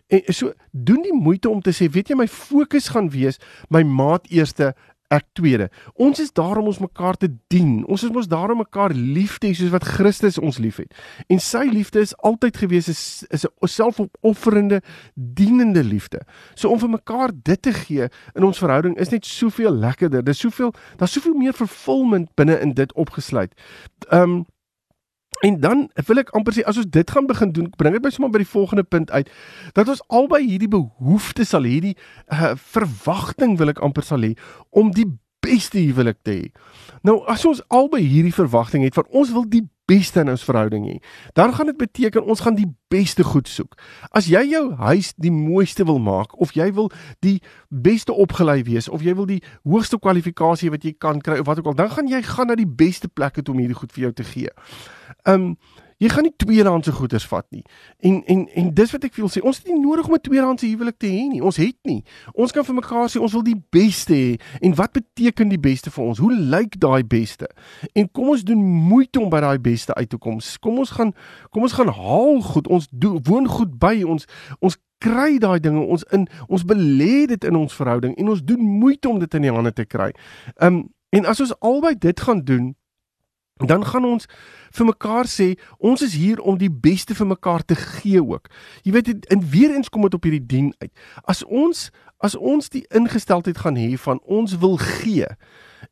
En 0.09 0.33
so 0.33 0.55
doen 0.73 1.03
die 1.05 1.13
moeite 1.17 1.53
om 1.53 1.61
te 1.61 1.73
sê, 1.77 1.91
weet 1.93 2.13
jy 2.13 2.17
my 2.17 2.29
fokus 2.29 2.89
gaan 2.95 3.11
wees 3.13 3.41
my 3.69 3.85
maat 3.85 4.29
eerste 4.33 4.73
ek 5.15 5.27
tweede. 5.39 5.69
Ons 5.95 6.21
is 6.23 6.33
daar 6.35 6.59
om 6.61 6.69
ons 6.71 6.81
mekaar 6.83 7.19
te 7.21 7.29
dien. 7.53 7.85
Ons 7.91 8.05
is 8.07 8.13
mos 8.15 8.29
daar 8.31 8.53
om 8.53 8.61
mekaar 8.63 8.95
lief 8.95 9.39
te 9.39 9.49
hê 9.49 9.55
soos 9.57 9.73
wat 9.75 9.87
Christus 9.97 10.39
ons 10.39 10.59
liefhet. 10.63 10.95
En 11.33 11.41
sy 11.43 11.65
liefde 11.71 12.03
is 12.05 12.15
altyd 12.27 12.59
gewees 12.65 12.89
is 12.93 13.03
is 13.31 13.47
'n 13.47 13.69
selfopofferende, 13.69 14.83
dienende 15.15 15.85
liefde. 15.85 16.21
So 16.55 16.69
om 16.69 16.79
vir 16.79 16.91
mekaar 16.91 17.31
dit 17.43 17.63
te 17.63 17.73
gee 17.73 18.09
in 18.35 18.45
ons 18.45 18.59
verhouding 18.59 18.97
is 18.99 19.11
net 19.11 19.27
soveel 19.27 19.73
lekkerder. 19.73 20.25
Dis 20.25 20.39
soveel 20.39 20.75
daar's 20.97 21.13
soveel 21.13 21.35
meer 21.35 21.55
vervulling 21.55 22.29
binne 22.35 22.61
in 22.61 22.73
dit 22.73 22.93
opgesluit. 22.93 23.53
Ehm 24.11 24.23
um, 24.23 24.45
En 25.43 25.61
dan 25.61 25.91
wil 26.07 26.23
ek 26.23 26.31
amper 26.37 26.55
sê 26.57 26.65
as 26.69 26.79
ons 26.81 26.89
dit 26.91 27.11
gaan 27.11 27.27
begin 27.27 27.53
doen, 27.53 27.69
bring 27.77 27.97
dit 27.97 28.05
my 28.05 28.13
sommer 28.15 28.33
by 28.33 28.41
die 28.45 28.49
volgende 28.49 28.85
punt 28.87 29.11
uit 29.11 29.31
dat 29.77 29.89
ons 29.89 30.03
albei 30.09 30.45
hierdie 30.47 30.71
behoeftes 30.71 31.53
sal 31.55 31.67
hê, 31.67 31.77
hierdie 31.79 31.97
uh, 32.33 32.55
verwagting 32.55 33.59
wil 33.59 33.73
ek 33.75 33.83
amper 33.85 34.07
sal 34.07 34.25
hê 34.25 34.35
om 34.71 34.93
die 34.95 35.09
beste 35.45 35.81
huwelik 35.83 36.23
te 36.25 36.39
hê. 36.39 36.45
Nou 37.05 37.21
as 37.31 37.45
ons 37.49 37.63
albei 37.69 38.05
hierdie 38.05 38.35
verwagting 38.35 38.87
het 38.87 38.97
van 38.97 39.09
ons 39.11 39.33
wil 39.35 39.49
die 39.49 39.67
beste 39.91 40.21
in 40.21 40.33
ons 40.33 40.45
verhouding 40.45 40.87
hê, 40.89 40.97
dan 41.33 41.55
gaan 41.55 41.67
dit 41.67 41.77
beteken 41.77 42.25
ons 42.25 42.41
gaan 42.41 42.57
die 42.57 42.69
beste 42.93 43.25
goed 43.25 43.49
soek. 43.49 43.77
As 44.11 44.29
jy 44.31 44.45
jou 44.53 44.65
huis 44.81 45.13
die 45.21 45.33
mooiste 45.35 45.85
wil 45.85 45.99
maak 45.99 46.37
of 46.41 46.55
jy 46.57 46.71
wil 46.73 46.91
die 47.25 47.41
beste 47.69 48.13
opgelei 48.13 48.63
wees 48.65 48.89
of 48.89 49.05
jy 49.05 49.15
wil 49.15 49.29
die 49.29 49.43
hoogste 49.63 49.99
kwalifikasie 49.99 50.73
wat 50.75 50.85
jy 50.85 50.95
kan 50.99 51.21
kry 51.21 51.41
of 51.43 51.49
wat 51.51 51.61
ook 51.61 51.73
al, 51.73 51.79
dan 51.79 51.91
gaan 51.91 52.09
jy 52.09 52.23
gaan 52.25 52.53
na 52.53 52.59
die 52.59 52.69
beste 52.69 53.09
plekke 53.09 53.45
om 53.49 53.59
hierdie 53.61 53.79
goed 53.79 53.93
vir 53.93 54.09
jou 54.09 54.13
te 54.13 54.25
gee. 54.25 54.53
Um 55.29 55.57
jy 56.03 56.09
gaan 56.09 56.27
nie 56.27 56.35
tweedehandse 56.37 56.93
goederes 56.93 57.27
vat 57.27 57.47
nie. 57.51 57.63
En 58.01 58.23
en 58.27 58.49
en 58.49 58.71
dis 58.75 58.93
wat 58.95 59.05
ek 59.05 59.17
wil 59.21 59.31
sê, 59.33 59.43
ons 59.43 59.59
het 59.59 59.67
nie 59.71 59.81
nodig 59.81 60.09
om 60.09 60.15
'n 60.15 60.21
tweedehandse 60.21 60.67
huwelik 60.67 60.99
te 60.99 61.07
hê 61.07 61.29
nie. 61.29 61.43
Ons 61.43 61.57
het 61.57 61.77
nie. 61.83 62.05
Ons 62.33 62.53
kan 62.53 62.65
vir 62.65 62.75
mekaar 62.75 63.09
sê 63.09 63.21
ons 63.21 63.33
wil 63.33 63.43
die 63.43 63.63
beste 63.71 64.15
hê. 64.15 64.41
En 64.61 64.75
wat 64.75 64.93
beteken 64.93 65.49
die 65.49 65.61
beste 65.61 65.91
vir 65.91 66.05
ons? 66.05 66.19
Hoe 66.19 66.35
lyk 66.35 66.81
daai 66.81 67.05
beste? 67.05 67.49
En 67.93 68.11
kom 68.11 68.29
ons 68.29 68.45
doen 68.45 68.59
moeite 68.65 69.21
om 69.21 69.31
by 69.31 69.41
daai 69.41 69.59
beste 69.59 69.95
uit 69.95 70.09
te 70.09 70.19
kom. 70.19 70.39
Kom 70.61 70.79
ons 70.79 70.91
gaan 70.91 71.13
kom 71.51 71.63
ons 71.63 71.73
gaan 71.73 71.89
haal 71.89 72.41
goed. 72.41 72.69
Ons 72.69 72.89
doen 72.91 73.21
woon 73.23 73.49
goed 73.49 73.79
by 73.79 74.03
ons. 74.03 74.27
Ons 74.59 74.79
kry 75.05 75.39
daai 75.39 75.61
dinge 75.61 75.81
ons 75.81 76.05
in 76.17 76.29
ons 76.49 76.65
belê 76.65 77.27
dit 77.27 77.45
in 77.45 77.57
ons 77.59 77.77
verhouding 77.81 78.15
en 78.17 78.29
ons 78.29 78.45
doen 78.45 78.61
moeite 78.61 79.09
om 79.09 79.19
dit 79.19 79.35
in 79.35 79.49
die 79.49 79.53
hande 79.53 79.73
te 79.73 79.85
kry. 79.85 80.13
Um 80.63 80.89
en 81.15 81.29
as 81.31 81.41
ons 81.41 81.55
albei 81.63 81.95
dit 81.95 82.21
gaan 82.21 82.41
doen, 82.43 82.73
dan 83.55 83.87
gaan 83.87 84.05
ons 84.05 84.27
vir 84.75 84.87
mekaar 84.87 85.29
sê 85.31 85.55
ons 85.79 86.03
is 86.03 86.15
hier 86.19 86.41
om 86.43 86.59
die 86.59 86.71
beste 86.71 87.15
vir 87.15 87.27
mekaar 87.27 87.63
te 87.63 87.75
gee 87.79 88.23
ook. 88.23 88.51
Jy 88.83 88.93
weet 88.93 89.27
en 89.31 89.45
weer 89.51 89.75
eens 89.75 89.89
kom 89.89 90.03
dit 90.03 90.15
op 90.15 90.27
hierdie 90.27 90.47
dien 90.47 90.75
uit. 90.79 90.91
As 91.23 91.45
ons 91.45 91.91
as 92.19 92.35
ons 92.35 92.69
die 92.69 92.87
ingesteldheid 92.89 93.59
gaan 93.59 93.77
hê 93.79 93.95
van 94.01 94.21
ons 94.25 94.59
wil 94.59 94.77
gee 94.77 95.29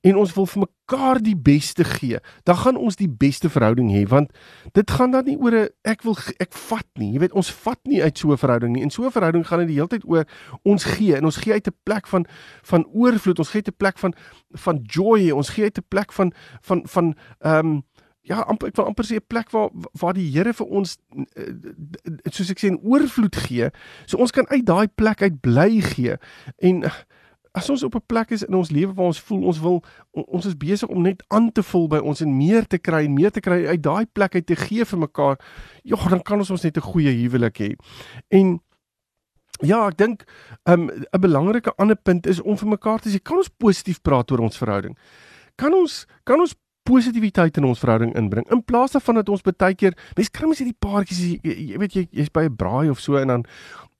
en 0.02 0.16
ons 0.18 0.32
wil 0.34 0.46
vir 0.50 0.64
mekaar 0.64 1.20
die 1.22 1.36
beste 1.38 1.84
gee, 1.86 2.18
dan 2.42 2.56
gaan 2.56 2.76
ons 2.76 2.98
die 2.98 3.08
beste 3.08 3.50
verhouding 3.52 3.90
hê 3.94 4.02
want 4.10 4.32
dit 4.74 4.90
gaan 4.90 5.14
dan 5.14 5.24
nie 5.24 5.38
oor 5.38 5.54
'n 5.54 5.68
ek 5.84 6.02
wil 6.02 6.16
ek 6.40 6.52
vat 6.52 6.88
nie. 6.98 7.12
Jy 7.12 7.18
weet 7.20 7.32
ons 7.32 7.50
vat 7.50 7.78
nie 7.86 8.02
uit 8.02 8.18
so 8.18 8.32
'n 8.32 8.36
verhouding 8.36 8.72
nie. 8.72 8.82
In 8.82 8.90
so 8.90 9.04
'n 9.04 9.10
verhouding 9.10 9.46
gaan 9.46 9.60
dit 9.60 9.68
die 9.68 9.78
hele 9.78 9.88
tyd 9.88 10.04
oor 10.04 10.24
ons 10.64 10.84
gee 10.84 11.16
en 11.16 11.24
ons 11.24 11.36
gee 11.36 11.52
uit 11.52 11.66
'n 11.66 11.76
plek 11.84 12.06
van 12.06 12.26
van 12.62 12.86
oorvloed. 12.92 13.38
Ons 13.38 13.50
gee 13.50 13.62
uit 13.62 13.68
'n 13.68 13.76
plek 13.78 13.98
van 13.98 14.14
van 14.52 14.82
joy. 14.82 15.30
Ons 15.30 15.48
gee 15.48 15.64
uit 15.64 15.78
'n 15.78 15.88
plek 15.88 16.12
van 16.12 16.32
van 16.60 16.82
van 16.84 17.14
ehm 17.40 17.66
um, 17.66 17.82
ja, 18.22 18.40
amper 18.46 18.70
ek 18.70 18.76
wil 18.76 18.86
amper 18.86 19.04
sê 19.04 19.16
'n 19.18 19.26
plek 19.26 19.50
waar 19.50 19.70
waar 20.00 20.14
die 20.14 20.30
Here 20.30 20.52
vir 20.52 20.66
ons 20.66 20.98
eh, 21.36 21.54
soos 22.30 22.50
ek 22.50 22.58
sê 22.58 22.70
'n 22.70 22.80
oorvloed 22.82 23.36
gee. 23.36 23.70
So 24.06 24.16
ons 24.18 24.30
kan 24.30 24.48
uit 24.48 24.66
daai 24.66 24.88
plek 24.88 25.22
uit 25.22 25.40
bly 25.40 25.80
gee. 25.80 26.16
En 26.58 26.84
as 27.52 27.70
ons 27.70 27.82
op 27.82 27.94
'n 27.94 28.06
plek 28.06 28.30
is 28.30 28.42
in 28.42 28.54
ons 28.54 28.70
lewe 28.70 28.94
waar 28.94 29.06
ons 29.06 29.20
voel 29.20 29.42
ons 29.44 29.60
wil 29.60 29.82
ons 30.12 30.46
is 30.46 30.56
besig 30.56 30.88
om 30.88 31.02
net 31.02 31.24
aan 31.28 31.52
te 31.52 31.62
vul 31.62 31.88
by 31.88 31.98
ons 31.98 32.20
en 32.20 32.36
meer 32.36 32.66
te 32.66 32.78
kry 32.78 33.04
en 33.04 33.14
meer 33.14 33.30
te 33.30 33.40
kry 33.40 33.66
uit 33.66 33.82
daai 33.82 34.06
plek 34.12 34.34
uit 34.34 34.46
te 34.46 34.56
gee 34.56 34.84
vir 34.84 34.98
mekaar. 34.98 35.38
Ja, 35.82 35.96
dan 36.08 36.22
kan 36.22 36.38
ons 36.38 36.50
ons 36.50 36.62
net 36.62 36.76
'n 36.76 36.80
goeie 36.80 37.12
huwelik 37.12 37.58
hê. 37.58 37.76
En 38.30 38.60
Ja, 39.62 39.86
ek 39.86 39.96
dink 39.96 40.24
um, 40.64 40.90
'n 40.90 41.20
belangrike 41.20 41.72
ander 41.76 41.96
punt 41.96 42.26
is 42.26 42.40
om 42.40 42.56
vir 42.58 42.68
mekaar 42.68 42.98
te 43.00 43.10
sê, 43.10 43.22
kan 43.22 43.36
ons 43.36 43.48
positief 43.48 44.00
praat 44.02 44.30
oor 44.30 44.40
ons 44.40 44.58
verhouding? 44.58 44.96
Kan 45.56 45.74
ons 45.74 46.06
kan 46.24 46.40
ons 46.40 46.54
positiwiteit 46.88 47.56
in 47.56 47.64
ons 47.64 47.78
verhouding 47.82 48.14
inbring. 48.18 48.46
In 48.50 48.64
plaas 48.64 48.92
daarvan 48.96 49.20
dat 49.20 49.28
ons 49.28 49.44
baie 49.46 49.74
keer 49.74 49.94
mense 50.16 50.30
kry 50.30 50.46
mens 50.46 50.62
hierdie 50.62 50.78
paartjies 50.78 51.22
jy, 51.22 51.56
jy 51.72 51.78
weet 51.78 51.96
jy 51.96 52.08
jy's 52.10 52.32
by 52.32 52.44
'n 52.48 52.56
braai 52.56 52.90
of 52.90 53.00
so 53.00 53.16
en 53.16 53.28
dan 53.28 53.44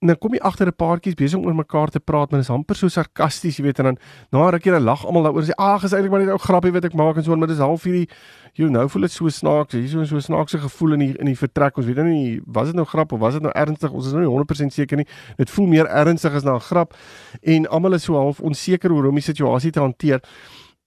en 0.03 0.07
dan 0.07 0.17
kom 0.19 0.33
jy 0.33 0.39
agter 0.43 0.67
'n 0.67 0.75
paartjies 0.75 1.15
besig 1.15 1.39
om 1.39 1.45
oor 1.45 1.55
mekaar 1.55 1.89
te 1.89 1.99
praat 1.99 2.31
maar 2.31 2.41
dit 2.41 2.49
is 2.49 2.53
amper 2.53 2.75
so 2.75 2.87
sarkasties 2.87 3.57
jy 3.57 3.63
weet 3.63 3.79
en 3.79 3.85
dan 3.85 3.97
na 4.31 4.49
ruk 4.49 4.65
jy 4.65 4.71
dan 4.71 4.83
lag 4.83 5.05
almal 5.05 5.23
daaroor 5.23 5.47
sê 5.47 5.55
ag 5.57 5.83
is 5.83 5.93
eintlik 5.93 6.11
maar 6.11 6.19
net 6.19 6.35
ou 6.35 6.37
grappie 6.37 6.73
wat 6.73 6.85
ek 6.85 6.93
maak 6.93 7.17
en 7.17 7.23
so 7.23 7.35
maar 7.35 7.47
dis 7.47 7.57
half 7.57 7.83
hierdie 7.83 8.07
jy 8.53 8.67
nou 8.69 8.83
voel 8.87 9.07
dit 9.07 9.11
so 9.11 9.29
snaaks 9.29 9.73
hier 9.73 9.87
so 9.89 10.05
so 10.05 10.19
snaakse 10.21 10.59
gevoel 10.61 10.93
in 10.93 10.99
die 10.99 11.13
in 11.19 11.29
die 11.31 11.37
vertrek. 11.37 11.77
Ons 11.77 11.87
weet 11.89 11.97
nou 11.97 12.05
nie 12.05 12.41
was 12.45 12.69
dit 12.69 12.77
nou 12.77 12.85
grap 12.85 13.13
of 13.13 13.19
was 13.19 13.33
dit 13.33 13.41
nou 13.41 13.53
ernstig? 13.57 13.91
Ons 13.91 14.11
is 14.11 14.13
nou 14.13 14.21
nie 14.21 14.29
100% 14.29 14.75
seker 14.75 14.97
nie. 15.01 15.07
Dit 15.37 15.49
voel 15.49 15.71
meer 15.71 15.89
ernstig 15.89 16.35
as 16.37 16.45
na 16.45 16.55
'n 16.55 16.59
grap. 16.59 16.93
En 17.41 17.65
almal 17.67 17.93
is 17.93 18.03
so 18.03 18.13
half 18.13 18.39
onseker 18.41 18.91
hoe 18.91 19.07
om 19.07 19.15
die 19.15 19.21
situasie 19.23 19.71
te 19.71 19.79
hanteer 19.79 20.21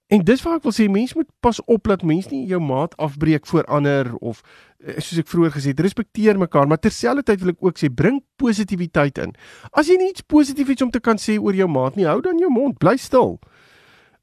En 0.07 0.23
dis 0.23 0.43
waar 0.43 0.61
ek 0.61 0.67
wil 0.69 0.75
sê 0.75 0.87
mense 0.91 1.17
moet 1.19 1.29
pas 1.43 1.59
op 1.67 1.89
dat 1.91 2.05
mense 2.07 2.31
nie 2.31 2.45
jou 2.47 2.61
maat 2.63 2.95
afbreek 3.03 3.47
voor 3.51 3.65
ander 3.65 4.13
of 4.23 4.43
eh, 4.79 5.01
soos 5.01 5.19
ek 5.25 5.31
vroeër 5.33 5.57
gesê 5.57 5.73
het, 5.75 5.83
respekteer 5.83 6.39
mekaar, 6.39 6.69
maar 6.71 6.79
terselfdertyd 6.79 7.43
wil 7.43 7.55
ek 7.57 7.65
ook 7.67 7.81
sê 7.81 7.91
bring 7.91 8.21
positiwiteit 8.39 9.19
in. 9.25 9.35
As 9.75 9.91
jy 9.91 9.99
niks 9.99 10.23
positief 10.23 10.71
iets 10.71 10.87
om 10.87 10.93
te 10.95 11.03
kan 11.03 11.19
sê 11.19 11.41
oor 11.43 11.59
jou 11.59 11.67
maat 11.71 11.99
nie, 11.99 12.07
hou 12.07 12.21
dan 12.23 12.39
jou 12.39 12.53
mond, 12.53 12.79
bly 12.79 12.95
stil. 13.03 13.39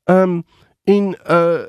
Ehm 0.08 0.40
um, 0.40 0.44
en 0.84 1.16
uh 1.32 1.64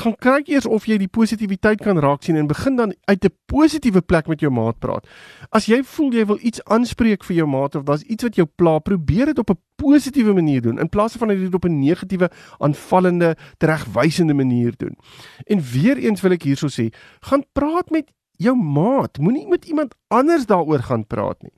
gaan 0.00 0.14
kyk 0.16 0.48
eers 0.48 0.66
of 0.66 0.86
jy 0.88 0.96
die 0.98 1.10
positiwiteit 1.10 1.82
kan 1.84 1.98
raak 2.00 2.22
sien 2.24 2.36
en 2.40 2.46
begin 2.48 2.76
dan 2.76 2.94
uit 3.04 3.24
'n 3.24 3.36
positiewe 3.46 4.00
plek 4.00 4.26
met 4.26 4.40
jou 4.40 4.52
maat 4.52 4.78
praat. 4.78 5.06
As 5.50 5.66
jy 5.66 5.82
voel 5.82 6.12
jy 6.12 6.24
wil 6.26 6.38
iets 6.40 6.64
aanspreek 6.64 7.24
vir 7.24 7.36
jou 7.36 7.46
maat 7.46 7.74
of 7.74 7.82
daar's 7.82 8.02
iets 8.02 8.22
wat 8.22 8.36
jou 8.36 8.46
pla, 8.56 8.78
probeer 8.78 9.26
dit 9.26 9.38
op 9.38 9.50
'n 9.50 9.60
positiewe 9.76 10.32
manier 10.32 10.62
doen 10.62 10.78
in 10.78 10.88
plaas 10.88 11.12
van 11.12 11.28
dit 11.28 11.54
op 11.54 11.64
'n 11.64 11.78
negatiewe, 11.78 12.30
aanvallende, 12.58 13.36
teregwysende 13.58 14.34
manier 14.34 14.72
doen. 14.76 14.96
En 15.44 15.60
weer 15.60 15.96
eens 15.96 16.20
wil 16.20 16.32
ek 16.32 16.42
hierso 16.42 16.68
sê, 16.68 16.88
gaan 17.20 17.44
praat 17.52 17.90
met 17.90 18.12
jou 18.36 18.56
maat, 18.56 19.18
moenie 19.18 19.48
met 19.48 19.64
iemand 19.64 19.94
anders 20.08 20.46
daaroor 20.46 20.82
gaan 20.82 21.06
praat 21.06 21.42
nie. 21.42 21.52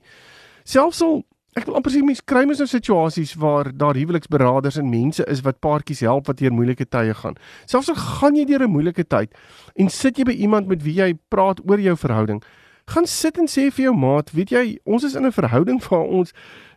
Selfs 0.63 1.01
al 1.01 1.23
ek 1.57 1.65
wil 1.65 1.79
amper 1.79 1.93
sê 1.93 2.03
mense 2.05 2.21
kry 2.29 2.43
mens 2.45 2.59
nou 2.61 2.67
situasies 2.69 3.33
waar 3.41 3.71
daar 3.73 3.97
huweliksberaders 3.97 4.77
en 4.77 4.91
mense 4.91 5.23
is 5.25 5.41
wat 5.45 5.59
paartjies 5.65 6.03
help 6.05 6.29
wat 6.29 6.37
deur 6.37 6.53
moeilike 6.53 6.85
tye 6.85 7.15
gaan. 7.17 7.37
Selfs 7.65 7.89
al 7.89 7.97
gaan 7.97 8.37
jy 8.37 8.45
deur 8.45 8.67
'n 8.67 8.71
moeilike 8.71 9.03
tyd 9.03 9.33
en 9.75 9.89
sit 9.89 10.17
jy 10.17 10.25
by 10.25 10.37
iemand 10.37 10.67
met 10.67 10.83
wie 10.83 10.93
jy 10.93 11.13
praat 11.29 11.59
oor 11.65 11.79
jou 11.79 11.95
verhouding, 11.95 12.43
gaan 12.87 13.05
sit 13.05 13.37
en 13.37 13.47
sê 13.47 13.71
vir 13.71 13.89
jou 13.89 13.95
maat, 13.95 14.31
weet 14.31 14.51
jy, 14.51 14.77
ons 14.85 15.03
is 15.03 15.15
in 15.15 15.25
'n 15.25 15.31
verhouding 15.31 15.81
waar 15.89 16.05
ons 16.05 16.31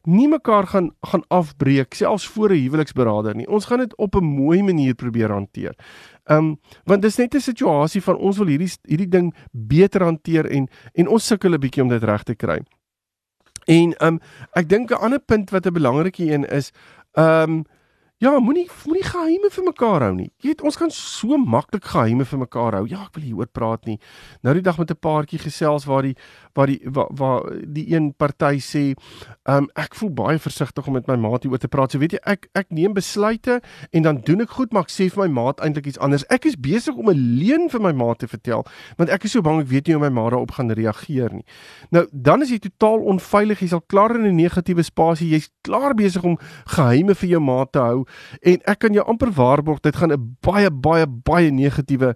nie 0.06 0.28
mekaar 0.28 0.66
gaan 0.66 0.90
gaan 1.02 1.22
afbreek 1.28 1.94
selfs 1.94 2.26
voor 2.26 2.50
'n 2.50 2.62
huweliksberader 2.64 3.36
nie. 3.36 3.46
Ons 3.48 3.66
gaan 3.66 3.78
dit 3.78 3.96
op 3.96 4.16
'n 4.16 4.24
mooi 4.24 4.62
manier 4.62 4.94
probeer 4.94 5.30
hanteer. 5.30 5.74
Ehm 6.24 6.38
um, 6.38 6.60
want 6.84 7.02
dis 7.02 7.18
net 7.18 7.34
'n 7.34 7.40
situasie 7.40 8.02
van 8.02 8.16
ons 8.16 8.38
wil 8.38 8.46
hierdie 8.46 8.72
hierdie 8.88 9.08
ding 9.08 9.34
beter 9.52 10.02
hanteer 10.02 10.46
en 10.46 10.68
en 10.94 11.08
ons 11.08 11.26
sukkel 11.26 11.54
'n 11.54 11.60
bietjie 11.60 11.82
om 11.82 11.88
dit 11.88 12.02
reg 12.02 12.22
te 12.22 12.34
kry. 12.34 12.60
En 13.64 13.94
um 14.06 14.20
ek 14.52 14.68
dink 14.68 14.90
'n 14.90 15.02
ander 15.02 15.20
punt 15.20 15.50
wat 15.50 15.66
'n 15.66 15.72
belangrike 15.72 16.32
een 16.32 16.44
is, 16.44 16.72
um 17.14 17.64
Ja, 18.20 18.34
moenie 18.36 18.66
moenie 18.84 19.00
geheime 19.00 19.48
vir 19.48 19.64
mekaar 19.64 20.02
hou 20.04 20.10
nie. 20.12 20.26
Jy 20.44 20.50
weet, 20.50 20.62
ons 20.68 20.76
kan 20.76 20.90
so 20.92 21.38
maklik 21.40 21.86
geheime 21.88 22.26
vir 22.28 22.40
mekaar 22.42 22.74
hou. 22.76 22.82
Ja, 22.90 23.06
ek 23.06 23.14
wil 23.16 23.22
hieroor 23.24 23.48
praat 23.48 23.86
nie. 23.88 23.96
Nou 24.44 24.52
die 24.52 24.60
dag 24.60 24.76
met 24.76 24.90
'n 24.92 25.00
paartjie 25.00 25.38
gesels 25.40 25.86
waar 25.88 26.02
die 26.02 26.14
waar 26.52 26.66
die 26.66 26.80
waar, 26.84 27.08
waar 27.16 27.48
die 27.64 27.86
een 27.88 28.12
party 28.12 28.60
sê, 28.60 28.94
"Um 29.48 29.70
ek 29.74 29.94
voel 29.94 30.10
baie 30.10 30.38
versigtig 30.38 30.86
om 30.86 30.92
met 30.92 31.06
my 31.08 31.16
maat 31.16 31.44
hieroor 31.44 31.58
te 31.58 31.68
praat." 31.68 31.92
So 31.92 31.98
weet 31.98 32.12
jy, 32.12 32.18
ek 32.26 32.48
ek 32.54 32.66
neem 32.68 32.92
besluite 32.92 33.62
en 33.90 34.02
dan 34.02 34.20
doen 34.20 34.42
ek 34.42 34.50
goed, 34.50 34.72
maar 34.72 34.82
ek 34.82 34.90
sê 34.90 35.08
vir 35.10 35.26
my 35.26 35.42
maat 35.42 35.60
eintlik 35.60 35.86
iets 35.86 35.98
anders. 35.98 36.24
Ek 36.28 36.44
is 36.44 36.56
besig 36.56 36.94
om 36.94 37.08
'n 37.08 37.38
leuen 37.38 37.70
vir 37.70 37.80
my 37.80 37.92
maat 37.92 38.18
te 38.18 38.28
vertel, 38.28 38.66
want 38.98 39.08
ek 39.08 39.24
is 39.24 39.32
so 39.32 39.40
bang 39.40 39.60
ek 39.60 39.68
weet 39.68 39.86
nie 39.86 39.94
hoe 39.96 40.10
my 40.10 40.10
ma 40.10 40.28
daarop 40.28 40.50
gaan 40.50 40.70
reageer 40.70 41.32
nie. 41.32 41.44
Nou, 41.90 42.06
dan 42.12 42.42
is 42.42 42.50
jy 42.50 42.58
totaal 42.58 43.00
onveilig. 43.00 43.60
Jy's 43.60 43.72
al 43.72 43.84
klaar 43.88 44.14
in 44.14 44.26
'n 44.26 44.36
negatiewe 44.36 44.82
spasie. 44.82 45.30
Jy's 45.30 45.48
klaar 45.62 45.94
besig 45.94 46.22
om 46.22 46.38
geheime 46.66 47.14
vir 47.14 47.28
jou 47.30 47.40
maat 47.40 47.72
te 47.72 47.78
hou 47.78 48.04
en 48.40 48.60
ek 48.64 48.78
kan 48.78 48.92
jou 48.92 49.04
amper 49.06 49.32
waarborg 49.32 49.80
dit 49.80 49.96
gaan 49.96 50.12
'n 50.12 50.36
baie 50.40 50.70
baie 50.70 51.06
baie 51.06 51.50
negatiewe 51.50 52.14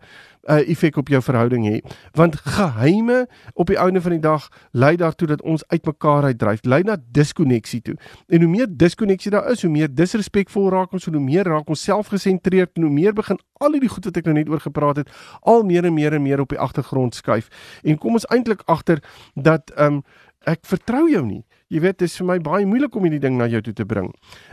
uh, 0.48 0.68
effek 0.68 0.96
op 0.96 1.08
jou 1.08 1.22
verhouding 1.22 1.66
hê. 1.68 1.80
Want 2.12 2.36
geheime 2.36 3.26
op 3.52 3.66
die 3.66 3.78
einde 3.78 4.00
van 4.00 4.10
die 4.10 4.20
dag 4.20 4.48
lei 4.70 4.96
daartoe 4.96 5.28
dat 5.28 5.42
ons 5.42 5.64
uitmekaar 5.66 6.24
uitdryf 6.24 6.62
lei 6.62 6.82
na 6.82 6.96
diskonneksie 7.10 7.82
toe. 7.82 7.96
En 8.28 8.40
hoe 8.40 8.50
meer 8.50 8.66
diskonneksie 8.70 9.30
daar 9.30 9.50
is 9.50 9.62
hoe 9.62 9.70
meer 9.70 9.94
disrespekvol 9.94 10.70
raak 10.70 10.92
ons 10.92 11.04
hoe 11.04 11.20
meer 11.20 11.44
raak 11.44 11.68
ons 11.68 11.82
selfgesentreerd 11.82 12.70
en 12.74 12.82
hoe 12.82 12.92
meer 12.92 13.12
begin 13.12 13.38
al 13.60 13.72
die 13.72 13.88
goed 13.88 14.04
wat 14.04 14.16
ek 14.16 14.28
nou 14.28 14.34
net 14.34 14.48
oor 14.48 14.60
gepraat 14.60 14.96
het 14.96 15.10
al 15.40 15.62
meer 15.62 15.84
en 15.84 15.94
meer 15.94 16.12
en 16.12 16.22
meer 16.22 16.40
op 16.40 16.48
die 16.48 16.60
agtergrond 16.60 17.14
skuif. 17.14 17.48
En 17.82 17.98
kom 17.98 18.12
ons 18.12 18.28
eintlik 18.32 18.62
agter 18.66 19.02
dat 19.34 19.72
um, 19.78 20.02
ek 20.44 20.64
vertrou 20.68 21.08
jou 21.10 21.24
nie 21.26 21.44
Jy 21.74 21.80
weet, 21.82 21.98
dit 21.98 22.06
is 22.06 22.16
vir 22.20 22.28
my 22.28 22.38
baie 22.38 22.66
moeilik 22.70 22.94
om 22.94 23.02
hierdie 23.02 23.22
ding 23.22 23.34
na 23.38 23.48
jou 23.50 23.60
toe 23.66 23.74
te 23.74 23.86
bring. 23.88 24.12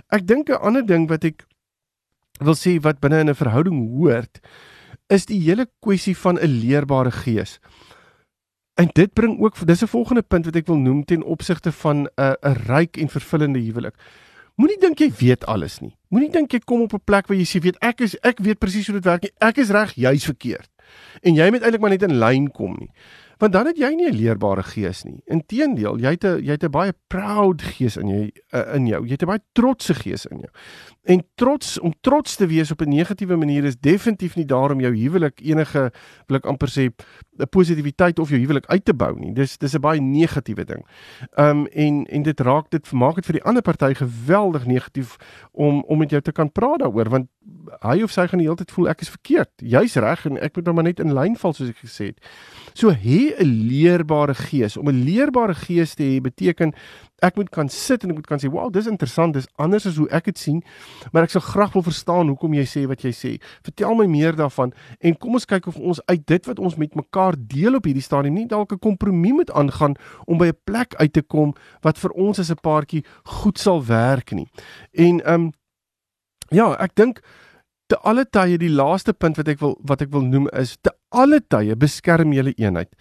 Ek 0.09 0.25
dink 0.25 0.49
'n 0.49 0.57
ander 0.57 0.85
ding 0.85 1.07
wat 1.07 1.23
ek 1.23 1.45
wil 2.41 2.55
sê 2.57 2.81
wat 2.81 2.99
binne 2.99 3.19
in 3.21 3.29
'n 3.29 3.37
verhouding 3.37 3.77
hoort, 3.93 4.41
is 5.09 5.25
die 5.25 5.39
hele 5.39 5.67
kwessie 5.81 6.15
van 6.15 6.39
'n 6.39 6.47
leerbare 6.47 7.11
gees. 7.11 7.59
En 8.77 8.89
dit 8.95 9.13
bring 9.13 9.39
ook 9.39 9.55
dis 9.65 9.83
'n 9.83 9.87
volgende 9.87 10.23
punt 10.23 10.45
wat 10.45 10.55
ek 10.55 10.67
wil 10.67 10.77
noem 10.77 11.05
ten 11.05 11.23
opsigte 11.23 11.71
van 11.71 12.07
'n 12.17 12.35
'n 12.41 12.55
ryk 12.67 12.97
en 12.97 13.09
vervullende 13.09 13.59
huwelik. 13.59 13.95
Moenie 14.57 14.79
dink 14.79 14.99
jy 14.99 15.11
weet 15.19 15.45
alles 15.45 15.79
nie. 15.79 15.95
Moenie 16.09 16.31
dink 16.31 16.51
jy 16.51 16.59
kom 16.59 16.81
op 16.81 16.93
'n 16.93 17.03
plek 17.05 17.27
waar 17.27 17.37
jy 17.37 17.45
sê 17.45 17.61
weet 17.61 17.77
ek 17.81 18.01
is 18.01 18.15
ek 18.23 18.39
weet 18.39 18.59
presies 18.59 18.87
hoe 18.87 18.95
dit 18.95 19.05
werk 19.05 19.21
nie. 19.21 19.31
Ek 19.39 19.57
is 19.57 19.69
reg, 19.69 19.93
jy's 19.95 20.25
verkeerd. 20.25 20.69
en 21.21 21.37
jy 21.37 21.49
moet 21.51 21.65
eintlik 21.65 21.83
maar 21.83 21.93
net 21.93 22.05
in 22.07 22.19
lyn 22.21 22.47
kom 22.53 22.77
nie 22.79 22.89
want 23.41 23.53
dan 23.53 23.65
het 23.71 23.77
jy 23.77 23.89
nie 23.97 24.09
'n 24.09 24.15
leerbare 24.15 24.63
gees 24.63 25.03
nie. 25.03 25.21
Inteendeel, 25.25 25.97
jy 25.97 26.11
het 26.13 26.25
'n 26.25 26.43
jy 26.45 26.51
het 26.51 26.63
'n 26.63 26.71
baie 26.71 26.93
proud 27.07 27.61
gees 27.61 27.97
in 27.97 28.07
jou 28.07 28.31
uh, 28.53 28.75
in 28.75 28.87
jou. 28.87 29.03
Jy 29.03 29.11
het 29.11 29.23
'n 29.23 29.25
baie 29.33 29.43
trotse 29.53 29.93
gees 29.93 30.25
in 30.25 30.37
jou. 30.37 30.51
En 31.03 31.23
trots 31.35 31.79
om 31.79 31.93
trots 32.01 32.35
te 32.35 32.45
wees 32.45 32.71
op 32.71 32.81
'n 32.81 32.89
negatiewe 32.89 33.35
manier 33.35 33.63
is 33.63 33.79
definitief 33.79 34.35
nie 34.35 34.45
daarom 34.45 34.79
jou 34.79 34.95
huwelik 34.95 35.41
enige 35.41 35.91
wil 36.27 36.37
ek 36.37 36.45
amper 36.45 36.69
sê 36.69 36.93
'n 37.39 37.49
positiwiteit 37.49 38.19
of 38.19 38.29
jou 38.29 38.39
huwelik 38.39 38.65
uit 38.65 38.85
te 38.85 38.93
bou 38.93 39.19
nie. 39.19 39.33
Dis 39.33 39.57
dis 39.57 39.73
'n 39.73 39.81
baie 39.81 40.01
negatiewe 40.01 40.65
ding. 40.65 40.85
Um 41.35 41.65
en 41.65 42.05
en 42.05 42.23
dit 42.23 42.39
raak 42.39 42.69
dit 42.69 42.91
maak 42.91 43.15
dit 43.15 43.25
vir 43.25 43.33
die 43.33 43.43
ander 43.43 43.61
party 43.61 43.93
geweldig 43.93 44.65
negatief 44.65 45.15
om 45.51 45.83
om 45.83 45.97
met 45.97 46.09
jou 46.09 46.21
te 46.21 46.31
kan 46.31 46.51
praat 46.51 46.79
daaroor 46.79 47.09
want 47.09 47.27
hy 47.81 48.01
of 48.05 48.11
sy 48.13 48.27
gaan 48.29 48.41
die 48.41 48.45
hele 48.45 48.59
tyd 48.59 48.71
voel 48.75 48.89
ek 48.91 49.01
is 49.01 49.09
verkeerd. 49.09 49.51
Jy's 49.65 49.95
reg 50.01 50.25
en 50.29 50.37
ek 50.43 50.57
moet 50.57 50.67
nou 50.67 50.75
maar 50.77 50.85
net 50.85 50.99
in 51.01 51.13
lyn 51.17 51.37
val 51.41 51.55
soos 51.57 51.71
ek 51.71 51.79
gesê 51.81 52.11
het. 52.11 52.19
So 52.77 52.93
hê 52.93 53.33
'n 53.33 53.67
leerbare 53.67 54.35
gees. 54.35 54.77
Om 54.77 54.89
'n 54.89 55.03
leerbare 55.05 55.55
gees 55.55 55.95
te 55.95 56.03
hê 56.03 56.21
beteken 56.21 56.73
ek 57.21 57.35
moet 57.35 57.49
kan 57.49 57.69
sit 57.69 58.03
en 58.03 58.09
ek 58.09 58.15
moet 58.15 58.27
kan 58.27 58.39
sê, 58.39 58.49
"Wow, 58.49 58.71
dis 58.71 58.87
interessant, 58.87 59.33
dis 59.33 59.47
anders 59.57 59.85
as 59.85 59.95
hoe 59.97 60.09
ek 60.09 60.25
dit 60.25 60.37
sien." 60.37 60.63
Maar 61.11 61.23
ek 61.23 61.29
sou 61.29 61.41
graag 61.41 61.73
wil 61.73 61.83
verstaan 61.83 62.27
hoekom 62.27 62.53
jy 62.53 62.65
sê 62.65 62.87
wat 62.87 63.01
jy 63.01 63.11
sê. 63.11 63.41
Vertel 63.63 63.95
my 63.95 64.05
meer 64.05 64.33
daarvan 64.35 64.73
en 64.99 65.17
kom 65.17 65.33
ons 65.33 65.45
kyk 65.45 65.67
of 65.67 65.77
ons 65.77 65.99
uit 66.05 66.25
dit 66.25 66.45
wat 66.45 66.59
ons 66.59 66.75
met 66.75 66.95
mekaar 66.95 67.35
deel 67.37 67.75
op 67.75 67.85
hierdie 67.85 68.01
stadium 68.01 68.33
nie 68.33 68.47
dalk 68.47 68.71
'n 68.71 68.79
kompromie 68.79 69.33
moet 69.33 69.51
aangaan 69.51 69.95
om 70.25 70.37
by 70.37 70.47
'n 70.47 70.57
plek 70.65 70.95
uit 70.95 71.13
te 71.13 71.21
kom 71.21 71.53
wat 71.81 71.97
vir 71.97 72.11
ons 72.11 72.39
as 72.39 72.51
'n 72.51 72.61
paartjie 72.61 73.03
goed 73.23 73.57
sal 73.57 73.83
werk 73.85 74.31
nie. 74.31 74.47
En 74.93 75.21
ehm 75.21 75.33
um, 75.33 75.51
ja, 76.55 76.71
ek 76.79 76.95
dink 76.99 77.21
te 77.91 77.97
alle 78.07 78.25
tye 78.25 78.59
die 78.59 78.71
laaste 78.71 79.13
punt 79.13 79.39
wat 79.39 79.49
ek 79.51 79.59
wil 79.63 79.75
wat 79.87 80.03
ek 80.03 80.11
wil 80.13 80.23
noem 80.27 80.47
is 80.57 80.77
te 80.83 80.93
alle 81.11 81.41
tye 81.41 81.75
beskerm 81.75 82.31
julle 82.35 82.53
eenheid 82.55 82.91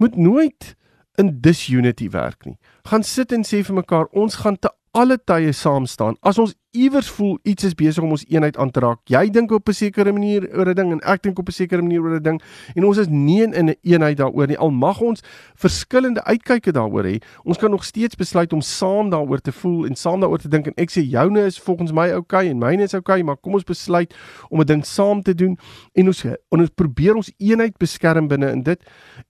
moet 0.00 0.16
nooit 0.16 0.74
in 1.20 1.34
disunity 1.44 2.08
werk 2.14 2.46
nie. 2.46 2.56
Gaan 2.88 3.02
sit 3.04 3.32
en 3.36 3.42
sê 3.44 3.60
vir 3.66 3.76
mekaar 3.76 4.06
ons 4.16 4.38
gaan 4.40 4.56
te 4.56 4.70
alle 4.92 5.18
tye 5.22 5.52
saam 5.54 5.86
staan. 5.86 6.16
As 6.26 6.38
ons 6.42 6.56
iewers 6.74 7.08
voel 7.10 7.36
iets 7.46 7.66
is 7.66 7.74
besig 7.78 8.02
om 8.02 8.12
ons 8.14 8.24
eenheid 8.30 8.56
aan 8.58 8.70
te 8.74 8.82
raak, 8.82 8.98
jy 9.10 9.28
dink 9.30 9.50
op 9.54 9.68
'n 9.68 9.72
sekere 9.72 10.12
manier 10.12 10.46
oor 10.54 10.68
'n 10.68 10.74
ding 10.74 10.92
en 10.92 11.00
ek 11.02 11.22
dink 11.22 11.38
op 11.38 11.48
'n 11.48 11.52
sekere 11.52 11.82
manier 11.82 12.00
oor 12.00 12.16
'n 12.18 12.22
ding 12.22 12.40
en 12.74 12.84
ons 12.84 12.98
is 12.98 13.08
nie 13.08 13.42
in 13.42 13.70
'n 13.70 13.74
eenheid 13.82 14.16
daaroor 14.16 14.46
nie. 14.46 14.58
Al 14.58 14.70
mag 14.70 15.00
ons 15.00 15.22
verskillende 15.54 16.24
uitkyke 16.24 16.72
daaroor 16.72 17.04
hê, 17.04 17.22
ons 17.44 17.58
kan 17.58 17.70
nog 17.70 17.84
steeds 17.84 18.16
besluit 18.16 18.52
om 18.52 18.60
saam 18.60 19.10
daaroor 19.10 19.40
te 19.40 19.52
voel 19.52 19.86
en 19.86 19.94
saam 19.94 20.20
daaroor 20.20 20.38
te 20.38 20.48
dink 20.48 20.66
en 20.66 20.74
ek 20.76 20.90
sê 20.90 21.02
joune 21.02 21.40
is 21.40 21.58
volgens 21.58 21.92
my 21.92 22.10
oukei 22.10 22.46
okay, 22.46 22.48
en 22.48 22.58
myne 22.58 22.82
is 22.82 22.94
oukei, 22.94 23.20
okay, 23.20 23.22
maar 23.22 23.36
kom 23.36 23.54
ons 23.54 23.64
besluit 23.64 24.14
om 24.48 24.60
'n 24.60 24.66
ding 24.66 24.84
saam 24.84 25.22
te 25.22 25.34
doen 25.34 25.56
en 25.94 26.06
ons 26.06 26.24
en 26.24 26.60
ons 26.60 26.70
probeer 26.74 27.14
ons 27.14 27.32
eenheid 27.38 27.78
beskerm 27.78 28.28
binne 28.28 28.50
in 28.50 28.62
dit 28.62 28.80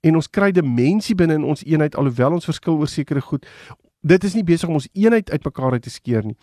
en 0.00 0.14
ons 0.14 0.28
kry 0.28 0.52
dimensie 0.52 1.14
binne 1.14 1.34
in 1.34 1.44
ons 1.44 1.64
eenheid 1.64 1.96
alhoewel 1.96 2.32
ons 2.32 2.44
verskil 2.44 2.78
oor 2.78 2.88
sekere 2.88 3.20
goed 3.20 3.46
dit 4.00 4.24
is 4.24 4.34
nie 4.34 4.44
besig 4.44 4.68
om 4.68 4.74
ons 4.80 4.88
eenheid 4.92 5.30
uitmekaar 5.30 5.72
uit 5.72 5.82
te 5.82 5.90
skeer 5.90 6.24
nie. 6.24 6.36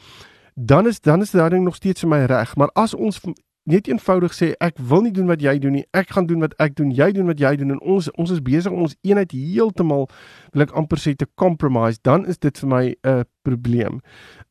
Dan 0.54 0.88
is 0.88 1.00
dan 1.00 1.22
is 1.22 1.32
daai 1.32 1.50
ding 1.50 1.64
nog 1.64 1.76
steeds 1.76 2.02
vir 2.02 2.10
my 2.10 2.24
reg, 2.26 2.56
maar 2.56 2.70
as 2.74 2.94
ons 2.94 3.22
net 3.68 3.88
eenvoudig 3.92 4.32
sê 4.34 4.54
ek 4.64 4.80
wil 4.90 5.04
nie 5.04 5.12
doen 5.12 5.28
wat 5.28 5.42
jy 5.44 5.58
doen 5.60 5.76
nie, 5.76 5.84
ek 5.98 6.14
gaan 6.16 6.28
doen 6.30 6.40
wat 6.46 6.54
ek 6.64 6.78
doen, 6.78 6.92
jy 6.96 7.10
doen 7.12 7.28
wat 7.28 7.42
jy 7.44 7.52
doen 7.60 7.76
en 7.76 7.82
ons 7.84 8.08
ons 8.16 8.32
is 8.32 8.42
besig 8.44 8.72
om 8.72 8.86
ons 8.86 8.96
eenheid 9.04 9.36
heeltemal 9.36 10.08
wil 10.54 10.64
ek 10.64 10.72
amper 10.80 11.02
sê 11.04 11.14
te 11.20 11.28
compromise, 11.36 12.00
dan 12.08 12.24
is 12.32 12.40
dit 12.40 12.64
vir 12.64 12.70
my 12.72 12.84
'n 12.88 12.96
uh, 13.12 13.24
probleem. 13.44 14.00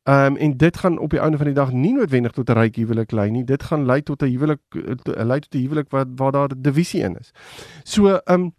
Ehm 0.07 0.37
um, 0.37 0.37
en 0.37 0.57
dit 0.57 0.77
gaan 0.77 0.99
op 0.99 1.11
die 1.11 1.21
einde 1.21 1.38
van 1.38 1.47
die 1.47 1.57
dag 1.57 1.73
nie 1.73 1.95
noodwendig 1.95 2.33
tot 2.33 2.51
'n 2.51 2.59
ryk 2.61 2.77
huwelik 2.77 3.12
lei 3.12 3.31
nie. 3.31 3.45
Dit 3.45 3.62
gaan 3.62 3.87
lei 3.87 4.03
tot 4.03 4.23
'n 4.23 4.31
huwelik 4.31 4.61
lei 5.05 5.40
tot 5.40 5.55
'n 5.55 5.64
huwelik 5.64 5.90
wat 5.90 6.09
waar 6.16 6.33
daar 6.33 6.49
divisie 6.55 7.03
in 7.03 7.16
is. 7.16 7.33
So 7.85 8.21
ehm 8.27 8.40
um, 8.40 8.53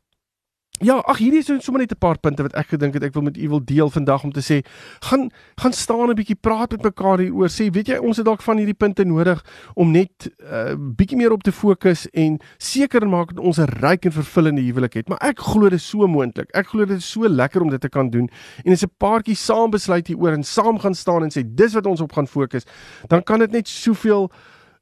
Ja, 0.85 0.99
ag 1.09 1.17
hierdie 1.17 1.39
is 1.41 1.47
sommer 1.65 1.81
net 1.81 1.91
'n 1.91 1.97
paar 1.97 2.19
punte 2.19 2.43
wat 2.43 2.53
ek 2.53 2.67
gedink 2.67 2.93
het 2.93 3.03
ek 3.03 3.13
wil 3.13 3.23
met 3.23 3.37
u 3.37 3.49
wil 3.49 3.65
deel 3.65 3.89
vandag 3.89 4.23
om 4.23 4.31
te 4.31 4.41
sê, 4.41 4.61
gaan 5.01 5.31
gaan 5.55 5.73
staan 5.73 6.09
'n 6.09 6.15
bietjie 6.15 6.35
praat 6.35 6.71
met 6.71 6.83
mekaar 6.83 7.17
hieroor. 7.17 7.49
Sê, 7.49 7.71
weet 7.71 7.87
jy, 7.87 7.97
ons 7.97 8.17
het 8.17 8.25
dalk 8.25 8.41
van 8.41 8.57
hierdie 8.57 8.77
punte 8.77 9.03
nodig 9.03 9.43
om 9.73 9.91
net 9.91 10.29
'n 10.29 10.31
uh, 10.53 10.75
bietjie 10.77 11.17
meer 11.17 11.31
op 11.31 11.41
te 11.41 11.51
fokus 11.51 12.07
en 12.13 12.39
seker 12.57 13.09
maak 13.09 13.33
dat 13.33 13.43
ons 13.43 13.57
'n 13.57 13.65
ryk 13.81 14.05
en 14.05 14.11
vervullende 14.11 14.61
huwelik 14.61 14.93
het. 14.93 15.09
Maar 15.09 15.17
ek 15.21 15.39
glo 15.39 15.69
dit 15.69 15.79
is 15.79 15.89
so 15.89 16.07
moontlik. 16.07 16.49
Ek 16.53 16.67
glo 16.67 16.85
dit 16.85 16.97
is 16.97 17.11
so 17.11 17.27
lekker 17.27 17.61
om 17.61 17.69
dit 17.69 17.81
te 17.81 17.89
kan 17.89 18.09
doen 18.09 18.29
en 18.63 18.71
as 18.71 18.83
'n 18.83 18.91
paartjie 18.99 19.35
saam 19.35 19.71
besluit 19.71 20.07
hieroor 20.07 20.33
en 20.33 20.43
saam 20.43 20.79
gaan 20.79 20.95
staan 20.95 21.23
en 21.23 21.31
sê 21.31 21.43
dis 21.43 21.73
wat 21.73 21.85
ons 21.85 22.01
op 22.01 22.13
gaan 22.13 22.27
fokus, 22.27 22.65
dan 23.07 23.23
kan 23.23 23.39
dit 23.39 23.51
net 23.51 23.67
soveel 23.67 24.31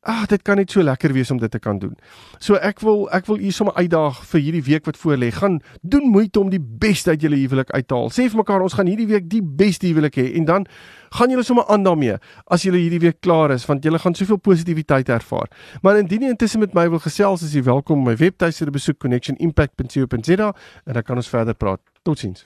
Ag, 0.06 0.28
dit 0.30 0.41
kan 0.46 0.60
net 0.62 0.70
so 0.70 0.84
lekker 0.86 1.13
wees 1.15 1.32
om 1.34 1.39
dit 1.41 1.50
te 1.52 1.60
kan 1.60 1.80
doen. 1.82 1.96
So 2.38 2.60
ek 2.62 2.84
wil 2.86 3.08
ek 3.15 3.26
wil 3.26 3.39
u 3.41 3.50
sommer 3.52 3.74
uitdaag 3.74 4.20
vir 4.30 4.44
hierdie 4.44 4.63
week 4.68 4.86
wat 4.86 5.00
voor 5.02 5.18
lê. 5.18 5.32
Gaan 5.34 5.58
doen 5.82 6.06
moeite 6.13 6.39
om 6.39 6.52
die 6.54 6.62
beste 6.62 7.15
uit 7.15 7.26
julle 7.26 7.39
huwelik 7.41 7.72
uit 7.74 7.88
te 7.88 7.98
haal. 7.98 8.12
Sê 8.13 8.28
vir 8.30 8.38
mekaar 8.44 8.62
ons 8.62 8.76
gaan 8.78 8.86
hierdie 8.86 9.08
week 9.10 9.26
die 9.32 9.41
beste 9.41 9.89
huwelik 9.89 10.20
hê 10.22 10.28
en 10.38 10.46
dan 10.46 10.68
gaan 11.18 11.34
julle 11.34 11.46
sommer 11.48 11.65
aan 11.74 11.88
daarmee 11.88 12.20
as 12.54 12.68
julle 12.68 12.78
hierdie 12.78 13.02
week 13.02 13.18
klaar 13.26 13.56
is 13.56 13.65
want 13.65 13.86
julle 13.86 14.02
gaan 14.04 14.13
soveel 14.13 14.38
positiwiteit 14.38 15.10
ervaar. 15.10 15.50
Maar 15.82 16.04
indien 16.04 16.28
jy 16.28 16.36
intussen 16.36 16.62
met 16.62 16.78
my 16.78 16.86
wil 16.89 17.02
gesels, 17.02 17.41
is 17.41 17.58
jy 17.58 17.65
welkom 17.65 18.04
om 18.04 18.12
my 18.12 18.18
webtuiste 18.22 18.70
te 18.70 18.76
besoek 18.78 19.02
connectionimpact.co.za 19.02 20.54
en 20.86 20.94
dan 20.94 21.04
kan 21.04 21.18
ons 21.18 21.34
verder 21.34 21.58
praat. 21.58 21.82
Totsiens. 22.06 22.46